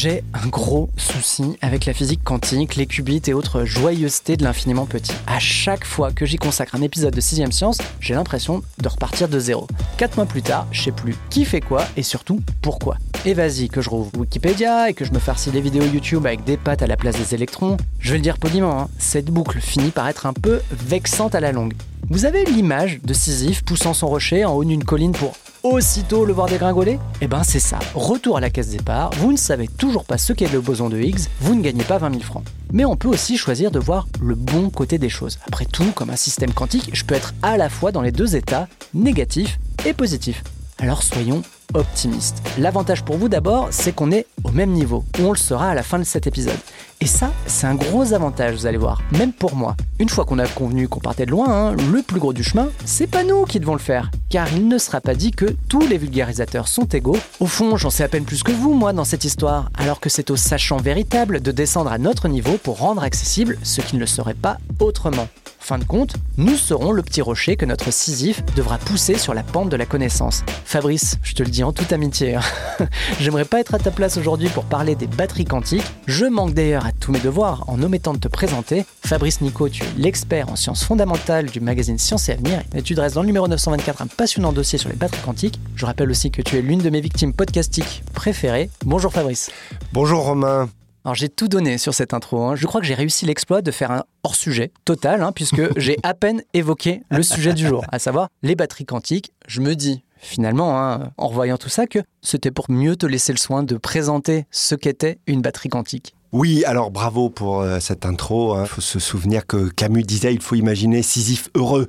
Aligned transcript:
J'ai 0.00 0.22
un 0.32 0.46
gros 0.46 0.90
souci 0.96 1.58
avec 1.60 1.84
la 1.84 1.92
physique 1.92 2.22
quantique, 2.22 2.76
les 2.76 2.86
qubits 2.86 3.20
et 3.26 3.34
autres 3.34 3.64
joyeusetés 3.64 4.36
de 4.36 4.44
l'infiniment 4.44 4.86
petit. 4.86 5.10
À 5.26 5.40
chaque 5.40 5.84
fois 5.84 6.12
que 6.12 6.24
j'y 6.24 6.36
consacre 6.36 6.76
un 6.76 6.82
épisode 6.82 7.12
de 7.12 7.20
6ème 7.20 7.50
Science, 7.50 7.78
j'ai 7.98 8.14
l'impression 8.14 8.62
de 8.80 8.88
repartir 8.88 9.28
de 9.28 9.40
zéro. 9.40 9.66
Quatre 9.96 10.14
mois 10.14 10.26
plus 10.26 10.42
tard, 10.42 10.68
je 10.70 10.82
sais 10.82 10.92
plus 10.92 11.16
qui 11.30 11.44
fait 11.44 11.60
quoi 11.60 11.84
et 11.96 12.04
surtout 12.04 12.40
pourquoi. 12.62 12.96
Et 13.24 13.34
vas-y, 13.34 13.68
que 13.68 13.80
je 13.80 13.90
rouvre 13.90 14.12
Wikipédia 14.16 14.88
et 14.88 14.94
que 14.94 15.04
je 15.04 15.10
me 15.10 15.18
farcie 15.18 15.50
des 15.50 15.60
vidéos 15.60 15.86
YouTube 15.92 16.26
avec 16.26 16.44
des 16.44 16.56
pattes 16.56 16.82
à 16.82 16.86
la 16.86 16.96
place 16.96 17.16
des 17.16 17.34
électrons, 17.34 17.76
je 17.98 18.12
vais 18.12 18.18
le 18.18 18.22
dire 18.22 18.38
poliment, 18.38 18.82
hein, 18.82 18.88
cette 19.00 19.32
boucle 19.32 19.60
finit 19.60 19.90
par 19.90 20.06
être 20.06 20.26
un 20.26 20.32
peu 20.32 20.60
vexante 20.70 21.34
à 21.34 21.40
la 21.40 21.50
longue. 21.50 21.74
Vous 22.08 22.24
avez 22.24 22.44
l'image 22.44 23.00
de 23.02 23.12
Sisyphe 23.12 23.64
poussant 23.64 23.94
son 23.94 24.06
rocher 24.06 24.44
en 24.44 24.52
haut 24.52 24.64
d'une 24.64 24.84
colline 24.84 25.10
pour 25.10 25.34
aussitôt 25.62 26.24
le 26.24 26.32
voir 26.32 26.48
dégringoler? 26.48 26.98
Eh 27.20 27.26
ben 27.26 27.42
c'est 27.42 27.60
ça, 27.60 27.78
retour 27.94 28.36
à 28.36 28.40
la 28.40 28.50
caisse 28.50 28.70
départ, 28.70 29.10
vous 29.18 29.32
ne 29.32 29.36
savez 29.36 29.68
toujours 29.68 30.04
pas 30.04 30.18
ce 30.18 30.32
qu'est 30.32 30.52
le 30.52 30.60
boson 30.60 30.88
de 30.88 30.98
Higgs, 30.98 31.28
vous 31.40 31.54
ne 31.54 31.62
gagnez 31.62 31.84
pas 31.84 31.98
20 31.98 32.10
000 32.10 32.22
francs. 32.22 32.44
Mais 32.72 32.84
on 32.84 32.96
peut 32.96 33.08
aussi 33.08 33.36
choisir 33.36 33.70
de 33.70 33.78
voir 33.78 34.06
le 34.20 34.34
bon 34.34 34.70
côté 34.70 34.98
des 34.98 35.08
choses. 35.08 35.38
Après 35.46 35.64
tout, 35.64 35.92
comme 35.94 36.10
un 36.10 36.16
système 36.16 36.52
quantique, 36.52 36.90
je 36.92 37.04
peux 37.04 37.14
être 37.14 37.34
à 37.42 37.56
la 37.56 37.68
fois 37.68 37.92
dans 37.92 38.02
les 38.02 38.12
deux 38.12 38.36
états, 38.36 38.68
négatif 38.94 39.58
et 39.86 39.94
positif. 39.94 40.42
Alors 40.78 41.02
soyons 41.02 41.42
optimistes. 41.74 42.42
L'avantage 42.58 43.04
pour 43.04 43.16
vous 43.16 43.28
d'abord, 43.28 43.68
c'est 43.70 43.94
qu'on 43.94 44.10
est 44.10 44.26
au 44.44 44.50
même 44.50 44.70
niveau, 44.70 45.04
ou 45.18 45.24
on 45.24 45.32
le 45.32 45.38
sera 45.38 45.70
à 45.70 45.74
la 45.74 45.82
fin 45.82 45.98
de 45.98 46.04
cet 46.04 46.26
épisode. 46.26 46.58
Et 47.00 47.06
ça, 47.06 47.30
c'est 47.46 47.66
un 47.66 47.76
gros 47.76 48.12
avantage, 48.12 48.54
vous 48.56 48.66
allez 48.66 48.78
voir, 48.78 49.02
même 49.12 49.32
pour 49.32 49.54
moi. 49.54 49.76
Une 50.00 50.08
fois 50.08 50.24
qu'on 50.24 50.40
a 50.40 50.46
convenu 50.48 50.88
qu'on 50.88 50.98
partait 50.98 51.26
de 51.26 51.30
loin, 51.30 51.48
hein, 51.48 51.76
le 51.92 52.02
plus 52.02 52.18
gros 52.18 52.32
du 52.32 52.42
chemin, 52.42 52.70
c'est 52.84 53.06
pas 53.06 53.22
nous 53.22 53.44
qui 53.44 53.60
devons 53.60 53.74
le 53.74 53.78
faire. 53.78 54.10
Car 54.30 54.52
il 54.52 54.66
ne 54.66 54.78
sera 54.78 55.00
pas 55.00 55.14
dit 55.14 55.30
que 55.30 55.56
tous 55.68 55.86
les 55.86 55.96
vulgarisateurs 55.96 56.66
sont 56.66 56.86
égaux. 56.86 57.18
Au 57.38 57.46
fond, 57.46 57.76
j'en 57.76 57.90
sais 57.90 58.02
à 58.02 58.08
peine 58.08 58.24
plus 58.24 58.42
que 58.42 58.50
vous, 58.50 58.74
moi, 58.74 58.92
dans 58.92 59.04
cette 59.04 59.24
histoire, 59.24 59.70
alors 59.78 60.00
que 60.00 60.08
c'est 60.08 60.30
aux 60.30 60.36
sachants 60.36 60.78
véritables 60.78 61.40
de 61.40 61.52
descendre 61.52 61.92
à 61.92 61.98
notre 61.98 62.26
niveau 62.26 62.58
pour 62.58 62.78
rendre 62.78 63.04
accessible 63.04 63.58
ce 63.62 63.80
qui 63.80 63.94
ne 63.94 64.00
le 64.00 64.06
serait 64.06 64.34
pas 64.34 64.58
autrement. 64.80 65.28
Fin 65.60 65.78
de 65.78 65.84
compte, 65.84 66.14
nous 66.36 66.56
serons 66.56 66.92
le 66.92 67.02
petit 67.02 67.20
rocher 67.20 67.56
que 67.56 67.66
notre 67.66 67.90
Sisyphe 67.90 68.42
devra 68.56 68.78
pousser 68.78 69.18
sur 69.18 69.34
la 69.34 69.42
pente 69.42 69.68
de 69.68 69.76
la 69.76 69.86
connaissance. 69.86 70.42
Fabrice, 70.64 71.18
je 71.22 71.34
te 71.34 71.42
le 71.42 71.50
dis 71.50 71.57
en 71.64 71.72
toute 71.72 71.92
amitié, 71.92 72.36
hein. 72.36 72.40
j'aimerais 73.20 73.44
pas 73.44 73.60
être 73.60 73.74
à 73.74 73.78
ta 73.78 73.90
place 73.90 74.16
aujourd'hui 74.16 74.48
pour 74.48 74.64
parler 74.64 74.94
des 74.94 75.06
batteries 75.06 75.44
quantiques. 75.44 75.84
Je 76.06 76.26
manque 76.26 76.54
d'ailleurs 76.54 76.86
à 76.86 76.92
tous 76.92 77.12
mes 77.12 77.20
devoirs 77.20 77.64
en 77.68 77.82
omettant 77.82 78.12
de 78.12 78.18
te 78.18 78.28
présenter. 78.28 78.84
Fabrice 79.04 79.40
Nico, 79.40 79.68
tu 79.68 79.82
es 79.82 79.86
l'expert 79.96 80.48
en 80.48 80.56
sciences 80.56 80.84
fondamentales 80.84 81.46
du 81.46 81.60
magazine 81.60 81.98
Science 81.98 82.28
et 82.28 82.32
Avenir 82.32 82.62
et 82.74 82.82
tu 82.82 82.94
dresses 82.94 83.14
dans 83.14 83.22
le 83.22 83.26
numéro 83.26 83.48
924 83.48 84.02
un 84.02 84.06
passionnant 84.06 84.52
dossier 84.52 84.78
sur 84.78 84.88
les 84.88 84.96
batteries 84.96 85.22
quantiques. 85.22 85.60
Je 85.74 85.86
rappelle 85.86 86.10
aussi 86.10 86.30
que 86.30 86.42
tu 86.42 86.56
es 86.56 86.62
l'une 86.62 86.80
de 86.80 86.90
mes 86.90 87.00
victimes 87.00 87.32
podcastiques 87.32 88.02
préférées. 88.14 88.70
Bonjour 88.84 89.12
Fabrice. 89.12 89.50
Bonjour 89.92 90.24
Romain. 90.24 90.68
Alors 91.04 91.14
j'ai 91.14 91.28
tout 91.30 91.48
donné 91.48 91.78
sur 91.78 91.94
cette 91.94 92.12
intro. 92.12 92.42
hein. 92.42 92.56
Je 92.56 92.66
crois 92.66 92.80
que 92.82 92.86
j'ai 92.86 92.94
réussi 92.94 93.24
l'exploit 93.24 93.62
de 93.62 93.70
faire 93.70 93.90
un 93.92 94.04
hors-sujet 94.24 94.72
total, 94.84 95.22
hein, 95.22 95.32
puisque 95.32 95.62
j'ai 95.78 95.96
à 96.02 96.12
peine 96.12 96.42
évoqué 96.52 97.02
le 97.10 97.22
sujet 97.22 97.54
du 97.54 97.66
jour, 97.66 97.84
à 97.90 97.98
savoir 97.98 98.28
les 98.42 98.54
batteries 98.54 98.84
quantiques. 98.84 99.32
Je 99.46 99.60
me 99.62 99.74
dis 99.74 100.02
finalement, 100.18 100.78
hein, 100.78 101.10
en 101.16 101.28
revoyant 101.28 101.56
tout 101.56 101.68
ça, 101.68 101.86
que 101.86 102.00
c'était 102.22 102.50
pour 102.50 102.70
mieux 102.70 102.96
te 102.96 103.06
laisser 103.06 103.32
le 103.32 103.38
soin 103.38 103.62
de 103.62 103.76
présenter 103.76 104.46
ce 104.50 104.74
qu'était 104.74 105.18
une 105.26 105.42
batterie 105.42 105.68
quantique. 105.68 106.14
Oui, 106.32 106.62
alors 106.66 106.90
bravo 106.90 107.30
pour 107.30 107.62
euh, 107.62 107.80
cette 107.80 108.04
intro. 108.04 108.60
Il 108.60 108.66
faut 108.66 108.82
se 108.82 108.98
souvenir 108.98 109.46
que 109.46 109.68
Camus 109.70 110.02
disait 110.02 110.34
il 110.34 110.42
faut 110.42 110.56
imaginer 110.56 111.02
Sisyphe 111.02 111.48
heureux. 111.54 111.88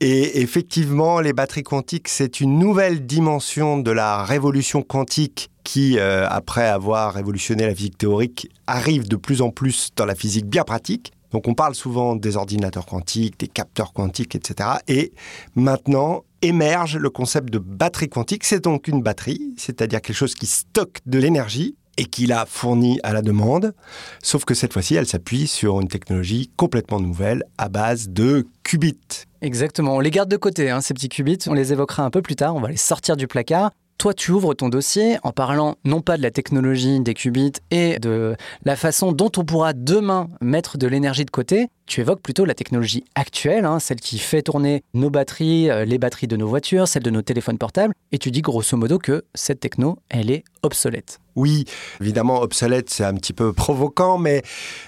Et 0.00 0.42
effectivement, 0.42 1.20
les 1.20 1.32
batteries 1.32 1.62
quantiques, 1.62 2.08
c'est 2.08 2.40
une 2.40 2.58
nouvelle 2.58 3.06
dimension 3.06 3.78
de 3.78 3.90
la 3.90 4.22
révolution 4.24 4.82
quantique 4.82 5.50
qui, 5.62 5.98
euh, 5.98 6.28
après 6.28 6.68
avoir 6.68 7.14
révolutionné 7.14 7.66
la 7.66 7.74
physique 7.74 7.98
théorique, 7.98 8.50
arrive 8.66 9.08
de 9.08 9.16
plus 9.16 9.40
en 9.40 9.50
plus 9.50 9.90
dans 9.96 10.04
la 10.04 10.14
physique 10.14 10.46
bien 10.46 10.64
pratique. 10.64 11.12
Donc 11.32 11.48
on 11.48 11.54
parle 11.54 11.74
souvent 11.74 12.14
des 12.14 12.36
ordinateurs 12.36 12.86
quantiques, 12.86 13.40
des 13.40 13.48
capteurs 13.48 13.92
quantiques, 13.92 14.36
etc. 14.36 14.68
Et 14.88 15.12
maintenant 15.56 16.22
émerge 16.44 16.96
le 16.96 17.10
concept 17.10 17.50
de 17.50 17.58
batterie 17.58 18.08
quantique. 18.08 18.44
C'est 18.44 18.62
donc 18.62 18.86
une 18.88 19.02
batterie, 19.02 19.54
c'est-à-dire 19.56 20.00
quelque 20.00 20.16
chose 20.16 20.34
qui 20.34 20.46
stocke 20.46 20.98
de 21.06 21.18
l'énergie 21.18 21.76
et 21.96 22.04
qui 22.04 22.26
la 22.26 22.44
fournit 22.44 23.00
à 23.02 23.12
la 23.12 23.22
demande. 23.22 23.74
Sauf 24.22 24.44
que 24.44 24.54
cette 24.54 24.72
fois-ci, 24.72 24.94
elle 24.94 25.06
s'appuie 25.06 25.46
sur 25.46 25.80
une 25.80 25.88
technologie 25.88 26.50
complètement 26.56 27.00
nouvelle 27.00 27.44
à 27.56 27.68
base 27.68 28.08
de 28.08 28.46
qubits. 28.62 29.24
Exactement, 29.42 29.96
on 29.96 30.00
les 30.00 30.10
garde 30.10 30.30
de 30.30 30.36
côté, 30.36 30.70
hein, 30.70 30.80
ces 30.80 30.94
petits 30.94 31.08
qubits, 31.08 31.38
on 31.46 31.54
les 31.54 31.72
évoquera 31.72 32.02
un 32.02 32.10
peu 32.10 32.22
plus 32.22 32.36
tard, 32.36 32.56
on 32.56 32.60
va 32.60 32.68
les 32.68 32.76
sortir 32.76 33.16
du 33.16 33.26
placard. 33.26 33.70
Toi, 33.98 34.12
tu 34.12 34.32
ouvres 34.32 34.54
ton 34.54 34.68
dossier 34.68 35.18
en 35.22 35.30
parlant 35.30 35.76
non 35.84 36.00
pas 36.00 36.16
de 36.16 36.22
la 36.22 36.30
technologie 36.30 37.00
des 37.00 37.14
qubits 37.14 37.52
et 37.70 37.98
de 38.00 38.36
la 38.64 38.76
façon 38.76 39.12
dont 39.12 39.30
on 39.36 39.44
pourra 39.44 39.72
demain 39.72 40.28
mettre 40.40 40.78
de 40.78 40.86
l'énergie 40.86 41.24
de 41.24 41.30
côté, 41.30 41.68
tu 41.86 42.00
évoques 42.00 42.20
plutôt 42.20 42.44
la 42.44 42.54
technologie 42.54 43.04
actuelle, 43.14 43.64
hein, 43.64 43.78
celle 43.78 44.00
qui 44.00 44.18
fait 44.18 44.42
tourner 44.42 44.82
nos 44.94 45.10
batteries, 45.10 45.70
euh, 45.70 45.84
les 45.84 45.98
batteries 45.98 46.26
de 46.26 46.36
nos 46.36 46.48
voitures, 46.48 46.88
celles 46.88 47.02
de 47.02 47.10
nos 47.10 47.22
téléphones 47.22 47.58
portables, 47.58 47.94
et 48.12 48.18
tu 48.18 48.30
dis 48.30 48.42
grosso 48.42 48.76
modo 48.76 48.98
que 48.98 49.24
cette 49.34 49.60
techno, 49.60 49.98
elle 50.08 50.30
est 50.30 50.44
obsolète. 50.62 51.20
Oui, 51.36 51.64
évidemment, 52.00 52.40
obsolète, 52.42 52.90
c'est 52.90 53.04
un 53.04 53.14
petit 53.14 53.32
peu 53.32 53.52
provoquant, 53.52 54.18
mais 54.18 54.42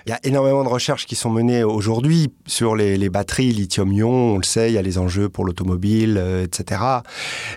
il 0.06 0.11
y 0.11 0.12
a 0.12 0.21
énormément 0.23 0.62
de 0.62 0.69
recherches 0.69 1.06
qui 1.06 1.17
sont 1.17 1.31
menées 1.31 1.65
aujourd'hui 1.65 2.33
sur 2.47 2.77
les, 2.77 2.97
batteries 3.09 3.53
lithium-ion. 3.53 4.09
On 4.09 4.39
le 4.39 4.45
sait, 4.45 4.71
il 4.71 4.75
y 4.75 4.79
a 4.79 4.83
les 4.83 4.99
enjeux 4.99 5.29
pour 5.29 5.45
l'automobile, 5.45 6.17
euh, 6.19 6.45
etc. 6.45 6.81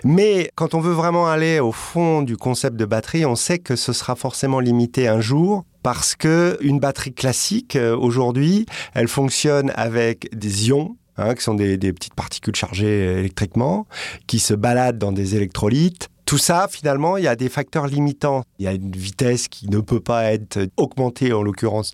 Mais 0.04 0.50
quand 0.54 0.74
on 0.74 0.80
veut 0.80 0.92
vraiment 0.92 1.28
aller 1.28 1.60
au 1.60 1.72
fond 1.72 2.22
du 2.22 2.36
concept 2.36 2.76
de 2.76 2.84
batterie, 2.84 3.24
on 3.24 3.36
sait 3.36 3.58
que 3.58 3.76
ce 3.76 3.92
sera 3.92 4.16
forcément 4.16 4.60
limité 4.60 5.06
un 5.08 5.20
jour 5.20 5.64
parce 5.82 6.14
que 6.14 6.58
une 6.60 6.78
batterie 6.78 7.14
classique 7.14 7.76
euh, 7.76 7.96
aujourd'hui, 7.96 8.66
elle 8.94 9.08
fonctionne 9.08 9.72
avec 9.74 10.28
des 10.36 10.68
ions 10.68 10.96
hein, 11.16 11.34
qui 11.34 11.42
sont 11.42 11.54
des, 11.54 11.76
des 11.76 11.92
petites 11.92 12.14
particules 12.14 12.56
chargées 12.56 13.18
électriquement, 13.18 13.86
qui 14.26 14.38
se 14.38 14.54
baladent 14.54 14.98
dans 14.98 15.12
des 15.12 15.36
électrolytes. 15.36 16.08
Tout 16.30 16.38
ça, 16.38 16.68
finalement, 16.70 17.16
il 17.16 17.24
y 17.24 17.26
a 17.26 17.34
des 17.34 17.48
facteurs 17.48 17.88
limitants. 17.88 18.44
Il 18.60 18.64
y 18.64 18.68
a 18.68 18.72
une 18.72 18.92
vitesse 18.92 19.48
qui 19.48 19.68
ne 19.68 19.80
peut 19.80 19.98
pas 19.98 20.32
être 20.32 20.68
augmentée, 20.76 21.32
en 21.32 21.42
l'occurrence, 21.42 21.92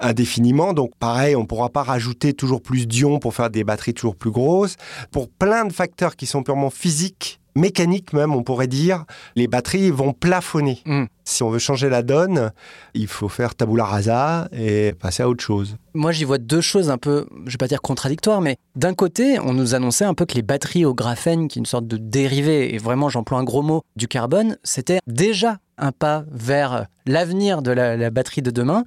indéfiniment. 0.00 0.72
Donc, 0.72 0.90
pareil, 0.98 1.36
on 1.36 1.42
ne 1.42 1.46
pourra 1.46 1.68
pas 1.68 1.84
rajouter 1.84 2.32
toujours 2.32 2.60
plus 2.60 2.88
d'ions 2.88 3.20
pour 3.20 3.32
faire 3.32 3.48
des 3.48 3.62
batteries 3.62 3.94
toujours 3.94 4.16
plus 4.16 4.32
grosses. 4.32 4.74
Pour 5.12 5.28
plein 5.28 5.64
de 5.64 5.72
facteurs 5.72 6.16
qui 6.16 6.26
sont 6.26 6.42
purement 6.42 6.70
physiques, 6.70 7.38
mécaniques 7.56 8.12
même, 8.12 8.34
on 8.34 8.42
pourrait 8.42 8.68
dire, 8.68 9.04
les 9.34 9.48
batteries 9.48 9.90
vont 9.90 10.12
plafonner. 10.12 10.80
Mm. 10.86 11.04
Si 11.24 11.42
on 11.42 11.50
veut 11.50 11.58
changer 11.58 11.88
la 11.88 12.02
donne, 12.02 12.52
il 12.94 13.08
faut 13.08 13.28
faire 13.28 13.56
tabula 13.56 13.84
rasa 13.84 14.48
et 14.52 14.92
passer 14.92 15.24
à 15.24 15.28
autre 15.28 15.42
chose. 15.42 15.76
Moi, 15.94 16.12
j'y 16.12 16.24
vois 16.24 16.38
deux 16.38 16.60
choses 16.60 16.88
un 16.88 16.98
peu, 16.98 17.26
je 17.46 17.52
vais 17.52 17.58
pas 17.58 17.66
dire 17.66 17.82
contradictoires, 17.82 18.40
mais 18.40 18.56
d'un 18.76 18.94
côté, 18.94 19.40
on 19.40 19.52
nous 19.52 19.74
annonçait 19.74 20.04
un 20.04 20.14
peu 20.14 20.24
que 20.24 20.34
les 20.34 20.42
batteries 20.42 20.84
au 20.84 20.94
graphène, 20.94 21.48
qui 21.48 21.58
est 21.58 21.60
une 21.60 21.66
sorte 21.66 21.88
de 21.88 21.96
dérivé, 21.96 22.74
et 22.74 22.78
vraiment, 22.78 23.08
j'emploie 23.08 23.38
un 23.38 23.44
gros 23.44 23.62
mot, 23.62 23.82
du 23.96 24.06
carbone, 24.06 24.56
c'était 24.62 25.00
déjà 25.08 25.58
un 25.78 25.92
pas 25.92 26.24
vers 26.30 26.86
l'avenir 27.06 27.60
de 27.60 27.70
la, 27.70 27.96
la 27.96 28.10
batterie 28.10 28.42
de 28.42 28.50
demain. 28.50 28.84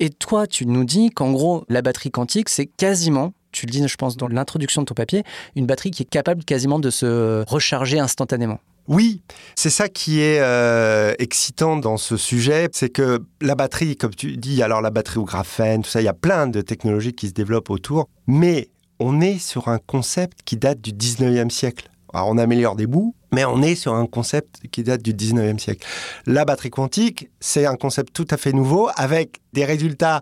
Et 0.00 0.10
toi, 0.10 0.46
tu 0.46 0.66
nous 0.66 0.84
dis 0.84 1.10
qu'en 1.10 1.30
gros, 1.32 1.64
la 1.68 1.82
batterie 1.82 2.10
quantique, 2.10 2.48
c'est 2.48 2.66
quasiment 2.66 3.32
tu 3.52 3.66
le 3.66 3.70
dis, 3.70 3.86
je 3.86 3.96
pense, 3.96 4.16
dans 4.16 4.28
l'introduction 4.28 4.82
de 4.82 4.86
ton 4.86 4.94
papier, 4.94 5.22
une 5.56 5.66
batterie 5.66 5.90
qui 5.90 6.02
est 6.02 6.08
capable 6.08 6.44
quasiment 6.44 6.78
de 6.78 6.90
se 6.90 7.44
recharger 7.48 7.98
instantanément. 7.98 8.58
Oui, 8.88 9.22
c'est 9.54 9.70
ça 9.70 9.88
qui 9.88 10.20
est 10.20 10.40
euh, 10.40 11.14
excitant 11.20 11.76
dans 11.76 11.96
ce 11.96 12.16
sujet, 12.16 12.68
c'est 12.72 12.88
que 12.88 13.22
la 13.40 13.54
batterie, 13.54 13.96
comme 13.96 14.14
tu 14.14 14.36
dis, 14.36 14.60
alors 14.60 14.80
la 14.80 14.90
batterie 14.90 15.18
au 15.18 15.24
graphène, 15.24 15.82
tout 15.82 15.90
ça, 15.90 16.00
il 16.00 16.04
y 16.04 16.08
a 16.08 16.14
plein 16.14 16.48
de 16.48 16.60
technologies 16.60 17.12
qui 17.12 17.28
se 17.28 17.32
développent 17.32 17.70
autour, 17.70 18.08
mais 18.26 18.70
on 18.98 19.20
est 19.20 19.38
sur 19.38 19.68
un 19.68 19.78
concept 19.78 20.40
qui 20.44 20.56
date 20.56 20.80
du 20.80 20.92
19e 20.92 21.50
siècle. 21.50 21.90
Alors 22.12 22.28
on 22.28 22.38
améliore 22.38 22.76
des 22.76 22.86
bouts, 22.86 23.14
mais 23.32 23.44
on 23.44 23.62
est 23.62 23.74
sur 23.74 23.94
un 23.94 24.06
concept 24.06 24.60
qui 24.70 24.82
date 24.82 25.02
du 25.02 25.14
19e 25.14 25.58
siècle. 25.58 25.86
La 26.26 26.44
batterie 26.44 26.70
quantique, 26.70 27.30
c'est 27.40 27.66
un 27.66 27.76
concept 27.76 28.12
tout 28.12 28.26
à 28.30 28.36
fait 28.36 28.52
nouveau 28.52 28.90
avec 28.96 29.40
des 29.52 29.64
résultats 29.64 30.20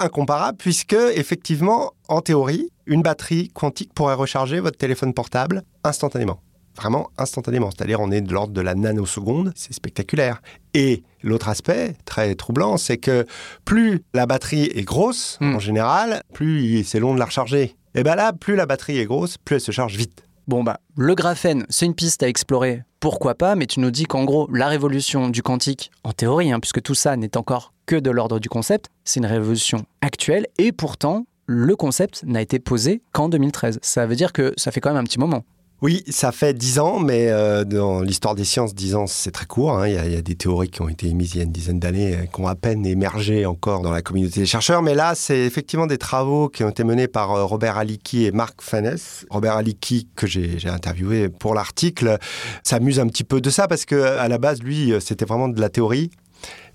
incomparable 0.00 0.58
puisque, 0.58 0.92
effectivement, 1.14 1.92
en 2.08 2.20
théorie, 2.20 2.70
une 2.86 3.02
batterie 3.02 3.48
quantique 3.48 3.92
pourrait 3.94 4.14
recharger 4.14 4.60
votre 4.60 4.78
téléphone 4.78 5.14
portable 5.14 5.62
instantanément. 5.84 6.40
Vraiment 6.76 7.10
instantanément. 7.18 7.70
C'est-à-dire, 7.70 8.00
on 8.00 8.10
est 8.10 8.20
de 8.20 8.32
l'ordre 8.32 8.52
de 8.52 8.60
la 8.60 8.74
nanoseconde. 8.74 9.52
C'est 9.56 9.72
spectaculaire. 9.72 10.40
Et 10.72 11.02
l'autre 11.22 11.48
aspect, 11.48 11.94
très 12.04 12.34
troublant, 12.36 12.76
c'est 12.76 12.96
que 12.96 13.26
plus 13.64 14.02
la 14.14 14.26
batterie 14.26 14.70
est 14.74 14.82
grosse, 14.84 15.36
Mm. 15.40 15.56
en 15.56 15.58
général, 15.58 16.22
plus 16.32 16.84
c'est 16.84 17.00
long 17.00 17.12
de 17.14 17.18
la 17.18 17.26
recharger. 17.26 17.76
Et 17.94 18.02
bien 18.04 18.14
là, 18.14 18.32
plus 18.32 18.54
la 18.56 18.66
batterie 18.66 18.98
est 18.98 19.04
grosse, 19.04 19.36
plus 19.36 19.56
elle 19.56 19.60
se 19.60 19.72
charge 19.72 19.96
vite. 19.96 20.22
Bon, 20.46 20.62
bah, 20.64 20.78
le 20.96 21.14
graphène, 21.14 21.66
c'est 21.68 21.86
une 21.86 21.94
piste 21.94 22.22
à 22.22 22.28
explorer, 22.28 22.82
pourquoi 23.00 23.34
pas, 23.34 23.56
mais 23.56 23.66
tu 23.66 23.80
nous 23.80 23.90
dis 23.90 24.04
qu'en 24.04 24.24
gros, 24.24 24.46
la 24.52 24.68
révolution 24.68 25.30
du 25.30 25.42
quantique, 25.42 25.90
en 26.04 26.12
théorie, 26.12 26.52
hein, 26.52 26.60
puisque 26.60 26.82
tout 26.82 26.94
ça 26.94 27.16
n'est 27.16 27.38
encore 27.38 27.72
que 27.86 27.96
de 27.96 28.10
l'ordre 28.10 28.38
du 28.38 28.50
concept, 28.50 28.90
c'est 29.04 29.20
une 29.20 29.26
révolution 29.26 29.86
actuelle, 30.02 30.46
et 30.58 30.70
pourtant, 30.70 31.24
le 31.46 31.74
concept 31.74 32.22
n'a 32.24 32.42
été 32.42 32.58
posé 32.58 33.02
qu'en 33.12 33.30
2013. 33.30 33.80
Ça 33.82 34.06
veut 34.06 34.16
dire 34.16 34.32
que 34.34 34.52
ça 34.56 34.70
fait 34.70 34.80
quand 34.80 34.90
même 34.90 34.98
un 35.00 35.04
petit 35.04 35.18
moment. 35.18 35.44
Oui, 35.82 36.04
ça 36.10 36.30
fait 36.30 36.52
dix 36.52 36.78
ans, 36.78 36.98
mais 36.98 37.28
euh, 37.30 37.64
dans 37.64 38.02
l'histoire 38.02 38.34
des 38.34 38.44
sciences, 38.44 38.74
dix 38.74 38.94
ans, 38.94 39.06
c'est 39.06 39.30
très 39.30 39.46
court. 39.46 39.78
hein. 39.78 39.88
Il, 39.88 39.94
y 39.94 40.16
a, 40.16 40.20
des 40.20 40.34
théories 40.34 40.68
qui 40.68 40.82
ont 40.82 40.90
été 40.90 41.06
émises 41.06 41.34
il 41.34 41.38
y 41.38 41.40
a 41.40 41.44
une 41.44 41.52
dizaine 41.52 41.80
d'années, 41.80 42.16
euh, 42.16 42.26
qui 42.26 42.38
ont 42.38 42.46
à 42.46 42.54
peine 42.54 42.84
émergé 42.84 43.46
encore 43.46 43.80
dans 43.80 43.90
la 43.90 44.02
communauté 44.02 44.40
des 44.40 44.46
chercheurs. 44.46 44.82
Mais 44.82 44.94
là, 44.94 45.14
c'est 45.14 45.38
effectivement 45.38 45.86
des 45.86 45.96
travaux 45.96 46.50
qui 46.50 46.64
ont 46.64 46.68
été 46.68 46.84
menés 46.84 47.08
par 47.08 47.32
euh, 47.32 47.46
Robert 47.46 47.78
Alicki 47.78 48.26
et 48.26 48.30
Marc 48.30 48.60
Fanès. 48.60 49.24
Robert 49.30 49.56
Alicki, 49.56 50.06
que 50.16 50.26
j'ai 50.26 50.58
interviewé 50.66 51.30
pour 51.30 51.54
l'article, 51.54 52.18
s'amuse 52.62 53.00
un 53.00 53.06
petit 53.06 53.24
peu 53.24 53.40
de 53.40 53.48
ça 53.48 53.66
parce 53.66 53.86
que 53.86 54.02
à 54.18 54.28
la 54.28 54.36
base, 54.36 54.62
lui, 54.62 54.92
c'était 55.00 55.24
vraiment 55.24 55.48
de 55.48 55.62
la 55.62 55.70
théorie. 55.70 56.10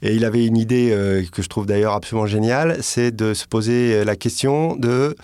Et 0.02 0.16
il 0.16 0.26
avait 0.26 0.48
une 0.48 0.58
idée 0.58 0.90
que 1.32 1.42
je 1.42 1.48
trouve 1.48 1.66
d'ailleurs 1.66 1.94
absolument 1.94 2.28
géniale, 2.28 2.78
c'est 2.82 3.16
de 3.16 3.34
se 3.34 3.46
poser 3.48 4.04
la 4.04 4.16
question 4.16 4.76
de 4.76 5.16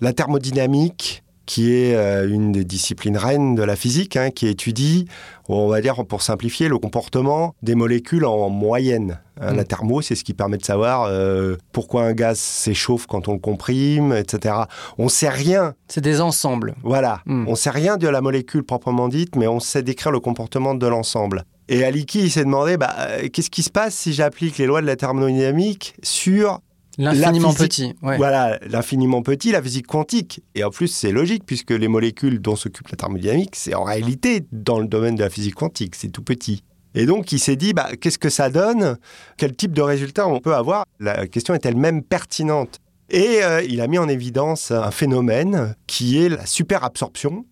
la 0.00 0.12
thermodynamique 0.12 1.22
qui 1.50 1.74
est 1.74 1.96
euh, 1.96 2.28
une 2.32 2.52
des 2.52 2.62
disciplines 2.62 3.16
reines 3.16 3.56
de 3.56 3.64
la 3.64 3.74
physique, 3.74 4.16
hein, 4.16 4.30
qui 4.30 4.46
étudie, 4.46 5.06
on 5.48 5.66
va 5.66 5.80
dire 5.80 6.04
pour 6.06 6.22
simplifier, 6.22 6.68
le 6.68 6.78
comportement 6.78 7.56
des 7.64 7.74
molécules 7.74 8.24
en 8.24 8.48
moyenne. 8.50 9.18
Hein, 9.40 9.52
Mm. 9.54 9.56
La 9.56 9.64
thermo, 9.64 10.00
c'est 10.00 10.14
ce 10.14 10.22
qui 10.22 10.32
permet 10.32 10.58
de 10.58 10.64
savoir 10.64 11.06
euh, 11.08 11.56
pourquoi 11.72 12.04
un 12.04 12.12
gaz 12.12 12.38
s'échauffe 12.38 13.06
quand 13.08 13.26
on 13.26 13.32
le 13.32 13.40
comprime, 13.40 14.12
etc. 14.12 14.54
On 14.96 15.08
sait 15.08 15.28
rien, 15.28 15.74
C'est 15.88 16.00
des 16.04 16.20
ensembles. 16.20 16.76
voilà, 16.84 17.20
Mm. 17.26 17.46
on 17.48 17.56
sait 17.56 17.70
rien 17.70 17.96
de 17.96 18.06
la 18.06 18.20
molécule 18.20 18.62
proprement 18.62 19.08
dite, 19.08 19.34
mais 19.34 19.48
on 19.48 19.58
sait 19.58 19.82
décrire 19.82 20.12
le 20.12 20.20
comportement 20.20 20.76
de 20.76 20.86
l'ensemble. 20.86 21.42
Et 21.68 21.82
Aliki, 21.84 22.20
il 22.20 22.30
s'est 22.30 22.44
demandé, 22.44 22.76
bah, 22.76 22.94
euh, 23.00 23.28
qu'est-ce 23.32 23.50
qui 23.50 23.64
se 23.64 23.70
passe 23.70 23.96
si 23.96 24.12
j'applique 24.12 24.56
les 24.58 24.66
lois 24.66 24.82
de 24.82 24.86
la 24.86 24.94
thermodynamique 24.94 25.94
sur 26.04 26.60
L'infiniment 27.00 27.54
petit. 27.54 27.94
Ouais. 28.02 28.16
voilà, 28.18 28.58
l'infiniment 28.68 29.22
petit, 29.22 29.52
la 29.52 29.62
physique 29.62 29.86
quantique. 29.86 30.42
Et 30.54 30.64
en 30.64 30.70
plus, 30.70 30.88
c'est 30.88 31.12
logique, 31.12 31.44
puisque 31.46 31.70
les 31.70 31.88
molécules 31.88 32.40
dont 32.40 32.56
s'occupe 32.56 32.88
la 32.88 32.96
thermodynamique, 32.96 33.56
c'est 33.56 33.74
en 33.74 33.84
réalité 33.84 34.44
dans 34.52 34.78
le 34.78 34.86
domaine 34.86 35.14
de 35.14 35.22
la 35.22 35.30
physique 35.30 35.54
quantique, 35.54 35.94
c'est 35.94 36.10
tout 36.10 36.22
petit. 36.22 36.62
Et 36.94 37.06
donc, 37.06 37.32
il 37.32 37.38
s'est 37.38 37.56
dit, 37.56 37.72
bah, 37.72 37.88
qu'est-ce 38.00 38.18
que 38.18 38.28
ça 38.28 38.50
donne? 38.50 38.98
Quel 39.36 39.54
type 39.54 39.72
de 39.72 39.82
résultat 39.82 40.26
on 40.26 40.40
peut 40.40 40.54
avoir? 40.54 40.84
La 40.98 41.26
question 41.26 41.54
est 41.54 41.64
elle-même 41.64 42.02
pertinente. 42.02 42.78
Et 43.08 43.42
euh, 43.42 43.62
il 43.62 43.80
a 43.80 43.86
mis 43.86 43.98
en 43.98 44.08
évidence 44.08 44.70
un 44.70 44.90
phénomène 44.90 45.74
qui 45.86 46.22
est 46.22 46.28
la 46.28 46.46
superabsorption. 46.46 47.44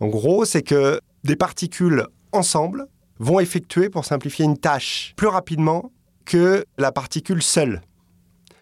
En 0.00 0.06
gros, 0.08 0.44
c'est 0.44 0.62
que 0.62 1.00
des 1.24 1.36
particules 1.36 2.06
ensemble 2.32 2.86
vont 3.18 3.40
effectuer, 3.40 3.88
pour 3.88 4.04
simplifier, 4.04 4.44
une 4.44 4.58
tâche 4.58 5.12
plus 5.16 5.26
rapidement 5.26 5.90
que 6.24 6.64
la 6.78 6.92
particule 6.92 7.42
seule. 7.42 7.82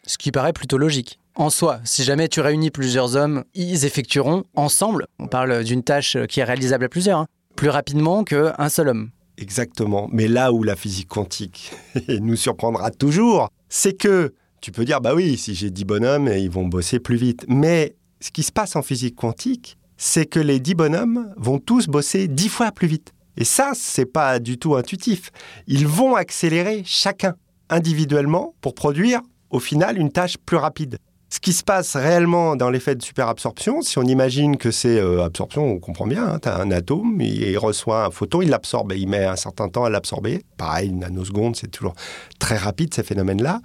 Ce 0.07 0.19
qui 0.19 0.31
paraît 0.33 0.53
plutôt 0.53 0.79
logique. 0.79 1.19
En 1.35 1.51
soi, 1.51 1.81
si 1.85 2.05
jamais 2.05 2.29
tu 2.29 2.41
réunis 2.41 2.71
plusieurs 2.71 3.17
hommes, 3.17 3.45
ils 3.55 3.85
effectueront 3.85 4.45
ensemble, 4.55 5.07
on 5.19 5.27
parle 5.27 5.65
d'une 5.65 5.83
tâche 5.83 6.17
qui 6.29 6.41
est 6.41 6.45
réalisable 6.45 6.85
à 6.85 6.89
plusieurs, 6.89 7.21
hein, 7.21 7.27
plus 7.57 7.71
rapidement 7.71 8.23
qu'un 8.23 8.69
seul 8.69 8.89
homme. 8.89 9.11
Exactement. 9.39 10.09
Mais 10.13 10.29
là 10.29 10.53
où 10.53 10.63
la 10.63 10.77
physique 10.77 11.09
quantique 11.09 11.73
nous 12.21 12.37
surprendra 12.37 12.91
toujours, 12.91 13.49
c'est 13.69 13.95
que 13.95 14.33
tu 14.61 14.73
peux 14.73 14.85
dire, 14.85 15.01
bah 15.01 15.15
oui, 15.15 15.37
si 15.37 15.55
j'ai 15.55 15.71
10 15.71 15.85
bonhommes, 15.85 16.29
ils 16.29 16.51
vont 16.51 16.67
bosser 16.67 17.01
plus 17.01 17.17
vite. 17.17 17.45
Mais 17.49 17.97
ce 18.21 18.31
qui 18.31 18.43
se 18.43 18.53
passe 18.53 18.77
en 18.77 18.83
physique 18.83 19.17
quantique, 19.17 19.77
c'est 19.97 20.27
que 20.27 20.41
les 20.41 20.61
10 20.61 20.75
bonhommes 20.75 21.35
vont 21.37 21.59
tous 21.59 21.89
bosser 21.89 22.29
10 22.29 22.49
fois 22.49 22.73
plus 22.73 22.87
vite. 22.87 23.13
Et 23.37 23.45
ça, 23.45 23.73
c'est 23.75 24.07
pas 24.07 24.39
du 24.39 24.59
tout 24.59 24.77
intuitif. 24.77 25.31
Ils 25.67 25.87
vont 25.87 26.15
accélérer 26.15 26.83
chacun 26.87 27.35
individuellement 27.69 28.55
pour 28.61 28.75
produire 28.75 29.21
au 29.55 29.61
final 29.61 29.99
une 29.99 30.11
tâche 30.11 30.37
plus 30.37 30.57
rapide. 30.57 30.99
Ce 31.31 31.41
qui 31.41 31.53
se 31.53 31.65
passe 31.65 31.97
réellement 31.97 32.55
dans 32.55 32.71
l'effet 32.71 32.95
de 32.95 33.03
superabsorption, 33.03 33.83
si 33.83 33.99
on 33.99 34.03
imagine 34.05 34.57
que 34.57 34.71
c'est 34.71 35.01
euh, 35.01 35.25
absorption, 35.25 35.65
on 35.65 35.79
comprend 35.81 36.07
bien, 36.07 36.39
tu 36.41 36.49
as 36.49 36.57
un 36.61 36.71
atome, 36.71 37.17
il, 37.21 37.43
il 37.43 37.59
reçoit 37.59 38.05
un 38.07 38.11
photon, 38.11 38.41
il 38.43 38.51
l'absorbe 38.51 38.93
et 38.93 38.97
il 38.99 39.09
met 39.09 39.25
un 39.25 39.35
certain 39.37 39.69
temps 39.69 39.85
à 39.85 39.91
l'absorber. 39.91 40.45
Pareil, 40.59 40.91
une 40.91 41.01
nanoseconde, 41.01 41.57
c'est 41.57 41.71
toujours 41.71 41.95
très 42.39 42.57
rapide 42.57 42.95
ces 42.95 43.03
phénomènes-là. 43.03 43.61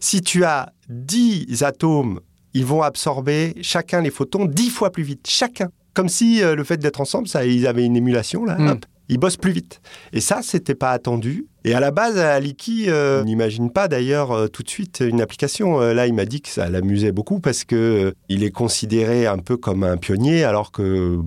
Si 0.00 0.20
tu 0.22 0.44
as 0.44 0.72
10 0.90 1.62
atomes, 1.62 2.20
ils 2.52 2.66
vont 2.66 2.82
absorber 2.82 3.54
chacun 3.62 4.02
les 4.02 4.10
photons 4.10 4.44
10 4.44 4.70
fois 4.70 4.90
plus 4.90 5.02
vite, 5.04 5.26
chacun. 5.28 5.68
Comme 5.94 6.08
si 6.08 6.42
euh, 6.42 6.54
le 6.54 6.64
fait 6.64 6.76
d'être 6.76 7.00
ensemble, 7.00 7.28
ça, 7.28 7.46
ils 7.46 7.66
avaient 7.66 7.84
une 7.86 7.96
émulation, 7.96 8.44
là, 8.44 8.56
Mm. 8.58 8.68
hop, 8.68 8.86
ils 9.08 9.18
bossent 9.18 9.36
plus 9.36 9.52
vite. 9.52 9.80
Et 10.12 10.20
ça, 10.20 10.40
c'était 10.42 10.74
pas 10.74 10.90
attendu. 10.90 11.46
Et 11.64 11.74
à 11.74 11.80
la 11.80 11.90
base, 11.90 12.18
Aliki 12.18 12.86
euh, 12.88 13.24
n'imagine 13.24 13.70
pas 13.70 13.88
d'ailleurs 13.88 14.32
euh, 14.32 14.48
tout 14.48 14.62
de 14.62 14.68
suite 14.68 15.02
une 15.06 15.20
application. 15.20 15.80
Euh, 15.80 15.94
là, 15.94 16.06
il 16.06 16.14
m'a 16.14 16.26
dit 16.26 16.40
que 16.40 16.48
ça 16.48 16.68
l'amusait 16.68 17.12
beaucoup 17.12 17.40
parce 17.40 17.64
que 17.64 18.14
il 18.28 18.44
est 18.44 18.50
considéré 18.50 19.26
un 19.26 19.38
peu 19.38 19.56
comme 19.56 19.82
un 19.82 19.96
pionnier, 19.96 20.44
alors 20.44 20.72
que 20.72 21.18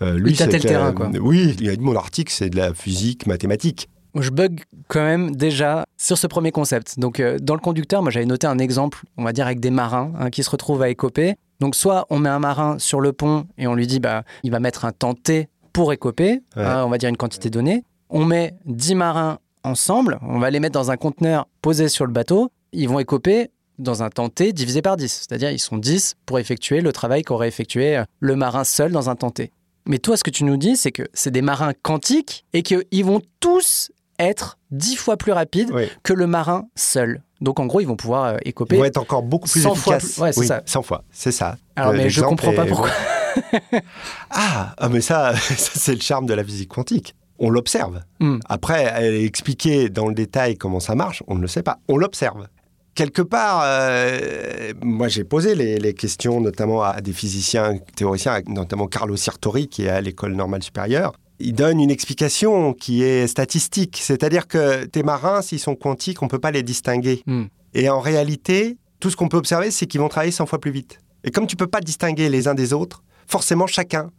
lui, 0.00 0.30
Il 0.30 0.36
tâtait 0.36 0.58
le 0.58 0.64
terrain, 0.64 0.92
quoi. 0.92 1.10
Oui, 1.20 1.54
il 1.60 1.68
a 1.68 1.76
dit 1.76 1.82
mon 1.82 1.94
article, 1.94 2.32
c'est 2.32 2.48
de 2.48 2.56
la 2.56 2.72
physique 2.72 3.26
mathématique. 3.26 3.88
Je 4.14 4.30
bug 4.30 4.62
quand 4.88 5.04
même 5.04 5.36
déjà 5.36 5.84
sur 5.96 6.18
ce 6.18 6.26
premier 6.26 6.50
concept. 6.50 6.98
Donc, 6.98 7.22
dans 7.42 7.54
le 7.54 7.60
conducteur, 7.60 8.02
moi 8.02 8.10
j'avais 8.10 8.26
noté 8.26 8.46
un 8.48 8.58
exemple, 8.58 9.02
on 9.18 9.22
va 9.22 9.32
dire 9.32 9.46
avec 9.46 9.60
des 9.60 9.70
marins 9.70 10.12
hein, 10.18 10.30
qui 10.30 10.42
se 10.42 10.50
retrouvent 10.50 10.82
à 10.82 10.88
écoper. 10.88 11.36
Donc, 11.60 11.76
soit 11.76 12.06
on 12.08 12.18
met 12.18 12.30
un 12.30 12.38
marin 12.38 12.78
sur 12.78 13.00
le 13.00 13.12
pont 13.12 13.46
et 13.58 13.66
on 13.66 13.74
lui 13.74 13.86
dit, 13.86 14.00
bah, 14.00 14.24
il 14.42 14.50
va 14.50 14.58
mettre 14.58 14.86
un 14.86 14.92
temps 14.92 15.14
T 15.14 15.48
pour 15.72 15.92
écoper, 15.92 16.42
Ouais. 16.56 16.62
hein, 16.64 16.84
on 16.84 16.88
va 16.88 16.98
dire 16.98 17.08
une 17.08 17.16
quantité 17.16 17.50
donnée. 17.50 17.84
On 18.08 18.24
met 18.24 18.54
10 18.66 18.94
marins 18.96 19.38
ensemble, 19.62 20.18
on 20.22 20.38
va 20.38 20.50
les 20.50 20.58
mettre 20.60 20.72
dans 20.74 20.90
un 20.90 20.96
conteneur 20.96 21.46
posé 21.62 21.88
sur 21.88 22.06
le 22.06 22.12
bateau. 22.12 22.50
Ils 22.72 22.88
vont 22.88 22.98
écoper 22.98 23.50
dans 23.78 24.02
un 24.02 24.10
temps 24.10 24.28
T 24.28 24.52
divisé 24.52 24.82
par 24.82 24.96
10. 24.96 25.08
C'est-à-dire, 25.28 25.50
ils 25.50 25.58
sont 25.58 25.76
10 25.78 26.16
pour 26.26 26.38
effectuer 26.38 26.80
le 26.80 26.92
travail 26.92 27.22
qu'aurait 27.22 27.48
effectué 27.48 27.96
euh, 27.98 28.04
le 28.20 28.36
marin 28.36 28.64
seul 28.64 28.92
dans 28.92 29.08
un 29.10 29.16
temps 29.16 29.30
T. 29.30 29.52
Mais 29.86 29.98
toi, 29.98 30.16
ce 30.16 30.24
que 30.24 30.30
tu 30.30 30.44
nous 30.44 30.56
dis, 30.56 30.76
c'est 30.76 30.92
que 30.92 31.04
c'est 31.14 31.30
des 31.30 31.42
marins 31.42 31.72
quantiques 31.82 32.44
et 32.52 32.62
qu'ils 32.62 33.04
vont 33.04 33.22
tous 33.40 33.90
être 34.18 34.58
10 34.70 34.96
fois 34.96 35.16
plus 35.16 35.32
rapides 35.32 35.70
Oui. 35.72 35.84
que 36.02 36.12
le 36.12 36.26
marin 36.26 36.66
seul. 36.76 37.22
Donc 37.40 37.58
en 37.58 37.64
gros, 37.66 37.80
ils 37.80 37.86
vont 37.86 37.96
pouvoir 37.96 38.24
euh, 38.24 38.36
Ils 38.44 38.48
écoper. 38.50 38.76
vont 38.76 38.84
être 38.84 38.98
encore 38.98 39.22
beaucoup 39.22 39.48
plus 39.48 39.62
100 39.62 39.74
fois 39.74 39.96
efficaces. 39.96 40.12
plus- 40.14 40.22
ouais, 40.22 40.32
c'est 40.32 40.40
Oui, 40.40 40.46
ça. 40.46 40.62
100 40.66 40.82
fois, 40.82 41.04
c'est 41.10 41.32
ça. 41.32 41.56
Alors, 41.76 41.92
Euh, 41.92 41.96
mais 41.96 42.10
je 42.10 42.20
comprends 42.22 42.52
pas 42.52 42.66
pourquoi. 42.66 42.90
Ah, 44.30 44.74
ah, 44.78 44.88
mais 44.88 45.00
ça, 45.00 45.34
ça, 45.36 45.72
c'est 45.74 45.94
le 45.94 46.00
charme 46.00 46.26
de 46.26 46.34
la 46.34 46.44
physique 46.44 46.68
quantique. 46.68 47.14
On 47.38 47.50
l'observe. 47.50 48.02
Hmm. 48.20 48.38
Après, 48.48 49.24
expliquée 49.24 49.88
dans 49.88 50.08
le 50.08 50.14
détail 50.14 50.56
comment 50.56 50.80
ça 50.80 50.94
marche, 50.94 51.22
on 51.26 51.34
ne 51.34 51.40
le 51.40 51.48
sait 51.48 51.62
pas. 51.62 51.78
On 51.88 51.96
l'observe. 51.96 52.46
Quelque 52.94 53.22
part, 53.22 53.62
euh, 53.64 54.72
moi 54.82 55.08
j'ai 55.08 55.24
posé 55.24 55.54
les, 55.54 55.78
les 55.78 55.94
questions 55.94 56.40
notamment 56.40 56.82
à 56.82 57.00
des 57.00 57.12
physiciens 57.12 57.78
théoriciens, 57.96 58.40
notamment 58.46 58.88
Carlo 58.88 59.16
Sirtori 59.16 59.68
qui 59.68 59.84
est 59.84 59.88
à 59.88 60.00
l'école 60.00 60.34
normale 60.34 60.62
supérieure. 60.62 61.12
Il 61.38 61.54
donne 61.54 61.80
une 61.80 61.90
explication 61.90 62.74
qui 62.74 63.02
est 63.02 63.26
statistique, 63.26 63.98
c'est-à-dire 64.02 64.46
que 64.46 64.84
tes 64.84 65.02
marins, 65.02 65.40
s'ils 65.40 65.60
sont 65.60 65.76
quantiques, 65.76 66.20
on 66.20 66.26
ne 66.26 66.30
peut 66.30 66.38
pas 66.38 66.50
les 66.50 66.62
distinguer. 66.62 67.22
Hmm. 67.26 67.44
Et 67.72 67.88
en 67.88 68.00
réalité, 68.00 68.76
tout 68.98 69.08
ce 69.08 69.16
qu'on 69.16 69.28
peut 69.28 69.38
observer, 69.38 69.70
c'est 69.70 69.86
qu'ils 69.86 70.00
vont 70.00 70.08
travailler 70.08 70.32
100 70.32 70.44
fois 70.46 70.60
plus 70.60 70.70
vite. 70.70 70.98
Et 71.24 71.30
comme 71.30 71.46
tu 71.46 71.56
peux 71.56 71.66
pas 71.66 71.80
distinguer 71.80 72.28
les 72.28 72.48
uns 72.48 72.54
des 72.54 72.72
autres, 72.72 73.02
forcément 73.30 73.66
chacun 73.66 74.10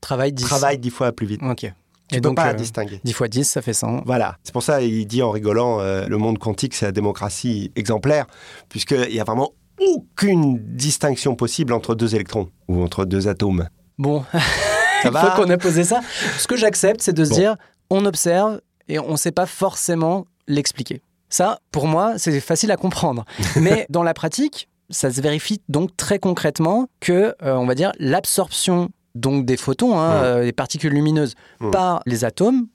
Travail 0.00 0.32
10. 0.32 0.44
travaille 0.44 0.78
10 0.78 0.90
fois 0.90 1.12
plus 1.12 1.26
vite. 1.26 1.42
Ok. 1.42 1.70
Tu 2.08 2.16
Et 2.16 2.20
donc, 2.20 2.36
pas 2.36 2.48
euh, 2.50 2.54
distinguer. 2.54 3.00
10 3.04 3.12
fois 3.12 3.28
10, 3.28 3.44
ça 3.44 3.60
fait 3.62 3.72
100. 3.74 4.02
Voilà, 4.06 4.36
c'est 4.42 4.52
pour 4.52 4.62
ça 4.62 4.80
il 4.82 5.06
dit 5.06 5.22
en 5.22 5.30
rigolant, 5.30 5.80
euh, 5.80 6.06
le 6.06 6.16
monde 6.16 6.38
quantique 6.38 6.74
c'est 6.74 6.86
la 6.86 6.92
démocratie 6.92 7.70
exemplaire, 7.76 8.26
puisqu'il 8.68 9.10
n'y 9.12 9.20
a 9.20 9.24
vraiment 9.24 9.50
aucune 9.78 10.58
distinction 10.76 11.34
possible 11.36 11.72
entre 11.72 11.94
deux 11.94 12.14
électrons 12.14 12.48
ou 12.68 12.82
entre 12.82 13.04
deux 13.04 13.28
atomes. 13.28 13.68
Bon, 13.98 14.24
Ça 14.32 14.40
il 15.04 15.10
faut 15.18 15.42
qu'on 15.42 15.50
ait 15.50 15.56
posé 15.58 15.84
ça. 15.84 16.00
Ce 16.38 16.46
que 16.46 16.56
j'accepte, 16.56 17.00
c'est 17.02 17.12
de 17.12 17.24
se 17.24 17.30
Bon. 17.30 17.36
dire, 17.36 17.56
on 17.90 18.04
observe 18.06 18.60
et 18.88 18.98
on 18.98 19.12
ne 19.12 19.16
sait 19.16 19.32
pas 19.32 19.46
forcément 19.46 20.26
l'expliquer. 20.48 21.02
Ça, 21.28 21.60
pour 21.70 21.86
moi, 21.86 22.14
c'est 22.18 22.40
facile 22.40 22.70
à 22.72 22.76
comprendre. 22.76 23.24
Mais 23.56 23.86
dans 23.88 24.02
la 24.02 24.14
pratique, 24.14 24.68
Ça 24.90 25.10
se 25.10 25.20
vérifie 25.20 25.60
donc 25.68 25.96
très 25.96 26.18
concrètement 26.18 26.88
que, 27.00 27.34
euh, 27.42 27.54
on 27.54 27.66
va 27.66 27.74
dire, 27.74 27.92
l'absorption 27.98 28.90
donc 29.14 29.44
des 29.44 29.56
photons, 29.56 29.98
hein, 29.98 30.12
euh, 30.22 30.44
des 30.44 30.52
particules 30.52 30.92
lumineuses, 30.92 31.34
par 31.72 32.02
les 32.06 32.24
atomes, 32.24 32.66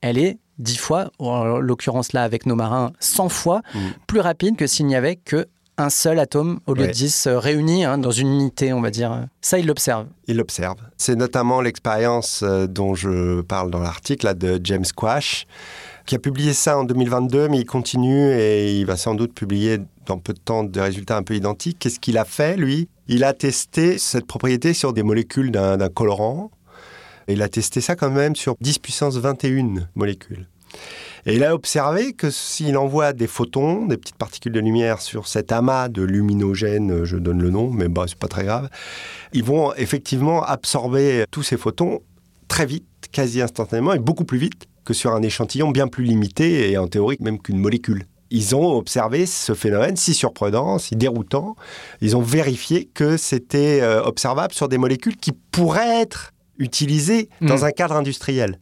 elle 0.00 0.18
est 0.18 0.38
10 0.58 0.76
fois, 0.76 1.10
en 1.18 1.58
l'occurrence 1.58 2.12
là 2.12 2.24
avec 2.24 2.44
nos 2.46 2.56
marins, 2.56 2.92
100 3.00 3.28
fois 3.28 3.62
Mm. 3.74 3.78
plus 4.06 4.20
rapide 4.20 4.56
que 4.56 4.66
s'il 4.66 4.86
n'y 4.86 4.96
avait 4.96 5.16
que 5.16 5.46
un 5.80 5.90
seul 5.90 6.18
atome 6.18 6.58
au 6.66 6.74
lieu 6.74 6.82
Ouais. 6.82 6.88
de 6.88 6.92
10 6.92 7.26
euh, 7.28 7.38
réunis 7.38 7.84
hein, 7.84 7.98
dans 7.98 8.10
une 8.10 8.26
unité, 8.28 8.72
on 8.72 8.80
va 8.80 8.90
dire. 8.90 9.26
Ça, 9.40 9.60
il 9.60 9.66
l'observe. 9.66 10.06
Il 10.26 10.36
l'observe. 10.36 10.76
C'est 10.96 11.14
notamment 11.14 11.60
l'expérience 11.60 12.40
euh, 12.42 12.66
dont 12.66 12.94
je 12.96 13.40
parle 13.42 13.70
dans 13.70 13.78
l'article 13.78 14.34
de 14.36 14.60
James 14.64 14.84
Quash, 14.96 15.46
qui 16.08 16.14
a 16.14 16.18
publié 16.18 16.54
ça 16.54 16.78
en 16.78 16.84
2022, 16.84 17.48
mais 17.48 17.58
il 17.58 17.66
continue 17.66 18.32
et 18.32 18.78
il 18.78 18.86
va 18.86 18.96
sans 18.96 19.14
doute 19.14 19.34
publier 19.34 19.76
dans 20.06 20.16
peu 20.16 20.32
de 20.32 20.38
temps 20.38 20.64
des 20.64 20.80
résultats 20.80 21.18
un 21.18 21.22
peu 21.22 21.34
identiques. 21.34 21.78
Qu'est-ce 21.78 22.00
qu'il 22.00 22.16
a 22.16 22.24
fait, 22.24 22.56
lui? 22.56 22.88
Il 23.08 23.24
a 23.24 23.34
testé 23.34 23.98
cette 23.98 24.26
propriété 24.26 24.72
sur 24.72 24.94
des 24.94 25.02
molécules 25.02 25.50
d'un 25.50 25.88
colorant. 25.90 26.50
Il 27.28 27.42
a 27.42 27.50
testé 27.50 27.82
ça 27.82 27.94
quand 27.94 28.10
même 28.10 28.36
sur 28.36 28.54
10 28.58 28.78
puissance 28.78 29.18
21 29.18 29.86
molécules. 29.96 30.48
Et 31.26 31.34
il 31.34 31.44
a 31.44 31.54
observé 31.54 32.14
que 32.14 32.30
s'il 32.30 32.78
envoie 32.78 33.12
des 33.12 33.26
photons, 33.26 33.84
des 33.84 33.98
petites 33.98 34.16
particules 34.16 34.52
de 34.52 34.60
lumière 34.60 35.02
sur 35.02 35.28
cet 35.28 35.52
amas 35.52 35.90
de 35.90 36.00
luminogènes, 36.00 37.04
je 37.04 37.18
donne 37.18 37.42
le 37.42 37.50
nom, 37.50 37.70
mais 37.70 37.88
bah, 37.88 38.06
c'est 38.08 38.18
pas 38.18 38.28
très 38.28 38.44
grave, 38.44 38.70
ils 39.34 39.44
vont 39.44 39.74
effectivement 39.74 40.42
absorber 40.42 41.24
tous 41.30 41.42
ces 41.42 41.58
photons 41.58 42.00
très 42.48 42.64
vite, 42.64 42.86
quasi 43.12 43.42
instantanément, 43.42 43.92
et 43.92 43.98
beaucoup 43.98 44.24
plus 44.24 44.38
vite 44.38 44.64
que 44.88 44.94
sur 44.94 45.12
un 45.12 45.20
échantillon 45.22 45.70
bien 45.70 45.86
plus 45.86 46.04
limité 46.04 46.70
et 46.70 46.78
en 46.78 46.88
théorie 46.88 47.18
même 47.20 47.38
qu'une 47.38 47.58
molécule. 47.58 48.06
Ils 48.30 48.56
ont 48.56 48.72
observé 48.76 49.26
ce 49.26 49.52
phénomène 49.52 49.96
si 49.96 50.14
surprenant, 50.14 50.78
si 50.78 50.96
déroutant. 50.96 51.56
Ils 52.00 52.16
ont 52.16 52.22
vérifié 52.22 52.86
que 52.86 53.18
c'était 53.18 53.80
euh, 53.82 54.02
observable 54.02 54.54
sur 54.54 54.66
des 54.68 54.78
molécules 54.78 55.16
qui 55.18 55.32
pourraient 55.32 56.00
être 56.00 56.32
utilisées 56.58 57.28
dans 57.42 57.58
Mm. 57.58 57.64
un 57.64 57.70
cadre 57.70 57.96
industriel. 57.96 58.60